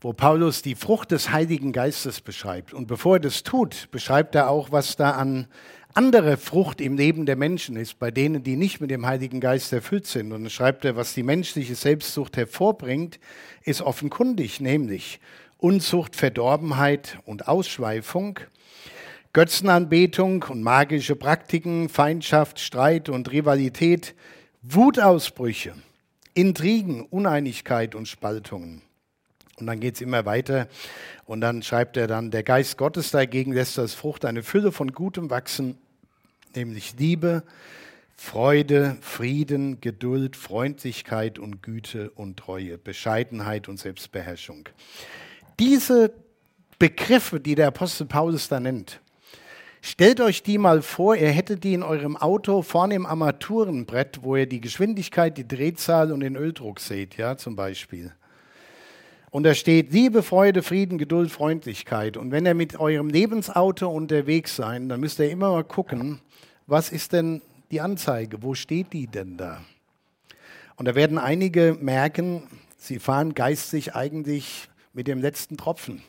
wo 0.00 0.12
Paulus 0.12 0.62
die 0.62 0.76
Frucht 0.76 1.10
des 1.10 1.32
Heiligen 1.32 1.72
Geistes 1.72 2.20
beschreibt. 2.20 2.72
Und 2.72 2.86
bevor 2.86 3.16
er 3.16 3.20
das 3.20 3.42
tut, 3.42 3.88
beschreibt 3.90 4.36
er 4.36 4.48
auch, 4.48 4.70
was 4.70 4.94
da 4.94 5.10
an 5.12 5.48
andere 5.94 6.36
Frucht 6.36 6.80
im 6.80 6.96
Leben 6.96 7.26
der 7.26 7.36
Menschen 7.36 7.76
ist, 7.76 7.98
bei 7.98 8.10
denen, 8.10 8.42
die 8.42 8.56
nicht 8.56 8.80
mit 8.80 8.90
dem 8.90 9.06
Heiligen 9.06 9.40
Geist 9.40 9.72
erfüllt 9.72 10.06
sind. 10.06 10.32
Und 10.32 10.42
dann 10.42 10.50
schreibt 10.50 10.84
er, 10.84 10.96
was 10.96 11.14
die 11.14 11.22
menschliche 11.22 11.74
Selbstsucht 11.74 12.36
hervorbringt, 12.36 13.20
ist 13.64 13.82
offenkundig, 13.82 14.60
nämlich 14.60 15.20
Unzucht, 15.58 16.16
Verdorbenheit 16.16 17.18
und 17.24 17.46
Ausschweifung, 17.46 18.40
Götzenanbetung 19.32 20.44
und 20.48 20.62
magische 20.62 21.16
Praktiken, 21.16 21.88
Feindschaft, 21.88 22.58
Streit 22.58 23.08
und 23.08 23.30
Rivalität, 23.30 24.14
Wutausbrüche, 24.62 25.74
Intrigen, 26.34 27.02
Uneinigkeit 27.02 27.94
und 27.94 28.08
Spaltungen. 28.08 28.82
Und 29.60 29.66
dann 29.66 29.80
geht 29.80 29.94
es 29.94 30.00
immer 30.00 30.24
weiter. 30.24 30.66
Und 31.24 31.40
dann 31.40 31.62
schreibt 31.62 31.96
er 31.96 32.06
dann, 32.06 32.30
der 32.30 32.42
Geist 32.42 32.76
Gottes 32.78 33.10
dagegen 33.10 33.52
lässt 33.52 33.78
als 33.78 33.94
Frucht 33.94 34.24
eine 34.24 34.42
Fülle 34.42 34.72
von 34.72 34.92
Gutem 34.92 35.30
wachsen, 35.30 35.78
nämlich 36.56 36.94
Liebe, 36.98 37.42
Freude, 38.16 38.96
Frieden, 39.00 39.80
Geduld, 39.80 40.36
Freundlichkeit 40.36 41.38
und 41.38 41.62
Güte 41.62 42.10
und 42.10 42.36
Treue, 42.36 42.78
Bescheidenheit 42.78 43.68
und 43.68 43.78
Selbstbeherrschung. 43.78 44.68
Diese 45.58 46.12
Begriffe, 46.78 47.40
die 47.40 47.54
der 47.54 47.68
Apostel 47.68 48.06
Paulus 48.06 48.48
da 48.48 48.60
nennt, 48.60 49.00
stellt 49.80 50.20
euch 50.20 50.42
die 50.42 50.58
mal 50.58 50.82
vor, 50.82 51.16
ihr 51.16 51.30
hättet 51.30 51.64
die 51.64 51.74
in 51.74 51.82
eurem 51.82 52.16
Auto 52.16 52.62
vorne 52.62 52.94
im 52.94 53.06
Armaturenbrett, 53.06 54.20
wo 54.22 54.36
ihr 54.36 54.46
die 54.46 54.60
Geschwindigkeit, 54.60 55.36
die 55.36 55.46
Drehzahl 55.46 56.12
und 56.12 56.20
den 56.20 56.36
Öldruck 56.36 56.80
seht, 56.80 57.16
ja, 57.16 57.36
zum 57.36 57.56
Beispiel. 57.56 58.12
Und 59.32 59.44
da 59.44 59.54
steht 59.54 59.94
Liebe, 59.94 60.22
Freude, 60.22 60.62
Frieden, 60.62 60.98
Geduld, 60.98 61.32
Freundlichkeit. 61.32 62.18
Und 62.18 62.32
wenn 62.32 62.44
ihr 62.44 62.52
mit 62.52 62.78
eurem 62.78 63.08
Lebensauto 63.08 63.88
unterwegs 63.88 64.56
seid, 64.56 64.90
dann 64.90 65.00
müsst 65.00 65.18
ihr 65.20 65.30
immer 65.30 65.52
mal 65.52 65.64
gucken, 65.64 66.20
was 66.66 66.92
ist 66.92 67.14
denn 67.14 67.40
die 67.70 67.80
Anzeige? 67.80 68.42
Wo 68.42 68.52
steht 68.52 68.92
die 68.92 69.06
denn 69.06 69.38
da? 69.38 69.64
Und 70.76 70.84
da 70.84 70.94
werden 70.94 71.16
einige 71.16 71.78
merken, 71.80 72.42
sie 72.76 72.98
fahren 72.98 73.32
geistig 73.32 73.94
eigentlich 73.94 74.68
mit 74.92 75.06
dem 75.06 75.22
letzten 75.22 75.56
Tropfen. 75.56 76.02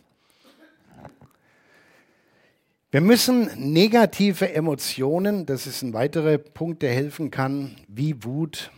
Wir 2.92 3.00
müssen 3.00 3.50
negative 3.56 4.54
Emotionen, 4.54 5.46
das 5.46 5.66
ist 5.66 5.82
ein 5.82 5.94
weiterer 5.94 6.40
Punkt, 6.40 6.82
der 6.82 6.94
helfen 6.94 7.32
kann, 7.32 7.78
wie 7.88 8.22
Wut 8.26 8.70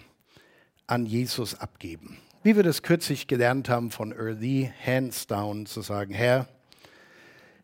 an 0.86 1.08
Jesus 1.08 1.55
abgeben. 1.55 2.19
Wie 2.45 2.55
wir 2.55 2.62
das 2.62 2.84
kürzlich 2.84 3.25
gelernt 3.25 3.69
haben 3.69 3.89
von 3.89 4.12
Early, 4.12 4.71
hands 4.86 5.25
down, 5.25 5.65
zu 5.65 5.81
sagen, 5.81 6.13
Herr, 6.13 6.47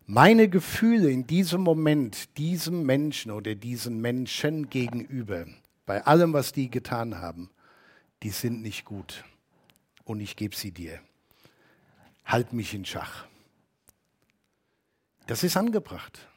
meine 0.08 0.50
Gefühle 0.50 1.12
in 1.12 1.28
diesem 1.28 1.62
Moment, 1.62 2.36
diesem 2.40 2.84
Menschen 2.84 3.30
oder 3.30 3.54
diesen 3.54 4.02
Menschen 4.02 4.72
gegenüber, 4.72 5.46
bei 5.86 6.04
allem, 6.06 6.34
was 6.34 6.52
die 6.52 6.72
getan 6.72 7.20
haben, 7.20 7.52
die 8.24 8.32
sind 8.32 8.64
nicht 8.64 8.84
gut. 8.84 9.24
Und 10.04 10.20
ich 10.20 10.36
gebe 10.36 10.56
sie 10.56 10.72
dir. 10.72 11.00
Halt 12.26 12.52
mich 12.52 12.74
in 12.74 12.84
Schach. 12.84 13.28
Das 15.28 15.44
ist 15.44 15.58
angebracht. 15.58 16.28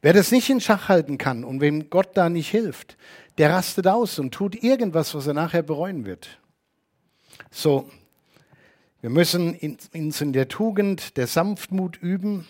Wer 0.00 0.12
das 0.12 0.30
nicht 0.30 0.48
in 0.48 0.60
Schach 0.60 0.88
halten 0.88 1.18
kann 1.18 1.42
und 1.42 1.60
wem 1.60 1.90
Gott 1.90 2.10
da 2.16 2.28
nicht 2.28 2.50
hilft, 2.50 2.96
der 3.36 3.50
rastet 3.50 3.88
aus 3.88 4.20
und 4.20 4.32
tut 4.32 4.62
irgendwas, 4.62 5.12
was 5.16 5.26
er 5.26 5.34
nachher 5.34 5.62
bereuen 5.62 6.04
wird. 6.06 6.38
So, 7.50 7.88
wir 9.00 9.10
müssen 9.10 9.56
uns 9.94 10.20
in 10.20 10.32
der 10.32 10.48
Tugend 10.48 11.16
der 11.16 11.26
Sanftmut 11.26 11.96
üben. 11.96 12.46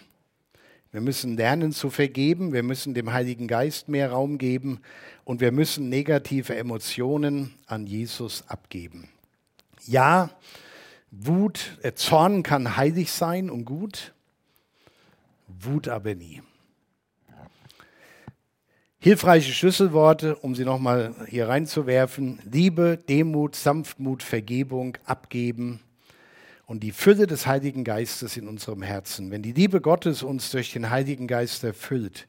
Wir 0.92 1.02
müssen 1.02 1.36
lernen 1.36 1.72
zu 1.72 1.90
vergeben. 1.90 2.52
Wir 2.52 2.62
müssen 2.62 2.94
dem 2.94 3.12
Heiligen 3.12 3.46
Geist 3.46 3.88
mehr 3.88 4.10
Raum 4.12 4.38
geben. 4.38 4.80
Und 5.24 5.40
wir 5.40 5.52
müssen 5.52 5.88
negative 5.88 6.56
Emotionen 6.56 7.54
an 7.66 7.86
Jesus 7.86 8.44
abgeben. 8.48 9.08
Ja, 9.86 10.30
Wut, 11.10 11.78
äh, 11.82 11.92
Zorn 11.92 12.42
kann 12.42 12.76
heilig 12.76 13.12
sein 13.12 13.50
und 13.50 13.64
gut. 13.64 14.12
Wut 15.46 15.88
aber 15.88 16.14
nie. 16.14 16.42
Hilfreiche 19.00 19.52
Schlüsselworte, 19.52 20.34
um 20.34 20.56
sie 20.56 20.64
nochmal 20.64 21.14
hier 21.28 21.48
reinzuwerfen. 21.48 22.40
Liebe, 22.50 22.98
Demut, 23.08 23.54
Sanftmut, 23.54 24.24
Vergebung, 24.24 24.98
Abgeben 25.04 25.78
und 26.66 26.82
die 26.82 26.90
Fülle 26.90 27.28
des 27.28 27.46
Heiligen 27.46 27.84
Geistes 27.84 28.36
in 28.36 28.48
unserem 28.48 28.82
Herzen. 28.82 29.30
Wenn 29.30 29.42
die 29.42 29.52
Liebe 29.52 29.80
Gottes 29.80 30.24
uns 30.24 30.50
durch 30.50 30.72
den 30.72 30.90
Heiligen 30.90 31.28
Geist 31.28 31.62
erfüllt, 31.62 32.26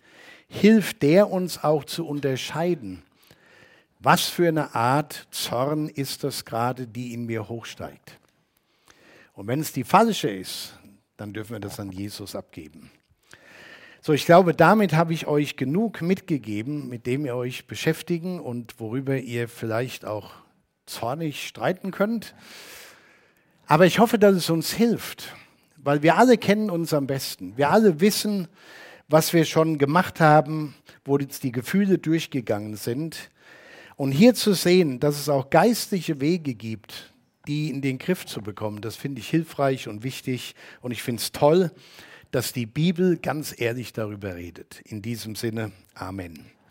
hilft 0.47 1.01
der 1.01 1.31
uns 1.31 1.63
auch 1.63 1.85
zu 1.85 2.05
unterscheiden, 2.05 3.01
was 3.97 4.25
für 4.25 4.47
eine 4.47 4.75
Art 4.75 5.27
Zorn 5.31 5.89
ist 5.89 6.23
das 6.23 6.45
gerade, 6.45 6.85
die 6.85 7.15
in 7.15 7.25
mir 7.25 7.49
hochsteigt. 7.49 8.19
Und 9.33 9.47
wenn 9.47 9.59
es 9.59 9.73
die 9.73 9.83
falsche 9.83 10.29
ist, 10.29 10.77
dann 11.17 11.33
dürfen 11.33 11.53
wir 11.53 11.59
das 11.59 11.79
an 11.79 11.91
Jesus 11.91 12.35
abgeben. 12.35 12.91
So, 14.01 14.13
ich 14.13 14.25
glaube, 14.25 14.53
damit 14.53 14.93
habe 14.93 15.11
ich 15.11 15.27
euch 15.27 15.57
genug 15.57 16.01
mitgegeben, 16.01 16.87
mit 16.87 17.05
dem 17.05 17.25
ihr 17.25 17.35
euch 17.35 17.67
beschäftigen 17.67 18.39
und 18.39 18.79
worüber 18.79 19.17
ihr 19.17 19.49
vielleicht 19.49 20.05
auch 20.05 20.31
zornig 20.85 21.45
streiten 21.45 21.91
könnt. 21.91 22.33
Aber 23.67 23.85
ich 23.85 23.99
hoffe, 23.99 24.17
dass 24.17 24.35
es 24.35 24.49
uns 24.49 24.71
hilft, 24.71 25.35
weil 25.75 26.01
wir 26.01 26.17
alle 26.17 26.37
kennen 26.37 26.69
uns 26.69 26.93
am 26.93 27.07
besten. 27.07 27.57
Wir 27.57 27.71
alle 27.71 27.99
wissen, 27.99 28.47
was 29.09 29.33
wir 29.33 29.43
schon 29.43 29.77
gemacht 29.77 30.21
haben, 30.21 30.75
wo 31.03 31.17
jetzt 31.17 31.43
die 31.43 31.51
Gefühle 31.51 31.97
durchgegangen 31.97 32.77
sind. 32.77 33.29
Und 33.97 34.13
hier 34.13 34.33
zu 34.33 34.53
sehen, 34.53 35.01
dass 35.01 35.19
es 35.19 35.27
auch 35.27 35.49
geistliche 35.49 36.21
Wege 36.21 36.55
gibt, 36.55 37.13
die 37.47 37.69
in 37.69 37.81
den 37.81 37.97
Griff 37.97 38.25
zu 38.25 38.41
bekommen, 38.41 38.79
das 38.79 38.95
finde 38.95 39.19
ich 39.19 39.27
hilfreich 39.27 39.89
und 39.89 40.03
wichtig 40.03 40.55
und 40.79 40.91
ich 40.91 41.03
finde 41.03 41.21
es 41.21 41.33
toll 41.33 41.71
dass 42.31 42.53
die 42.53 42.65
Bibel 42.65 43.17
ganz 43.17 43.53
ehrlich 43.57 43.93
darüber 43.93 44.35
redet. 44.35 44.81
In 44.85 45.01
diesem 45.01 45.35
Sinne, 45.35 45.71
Amen. 45.93 46.45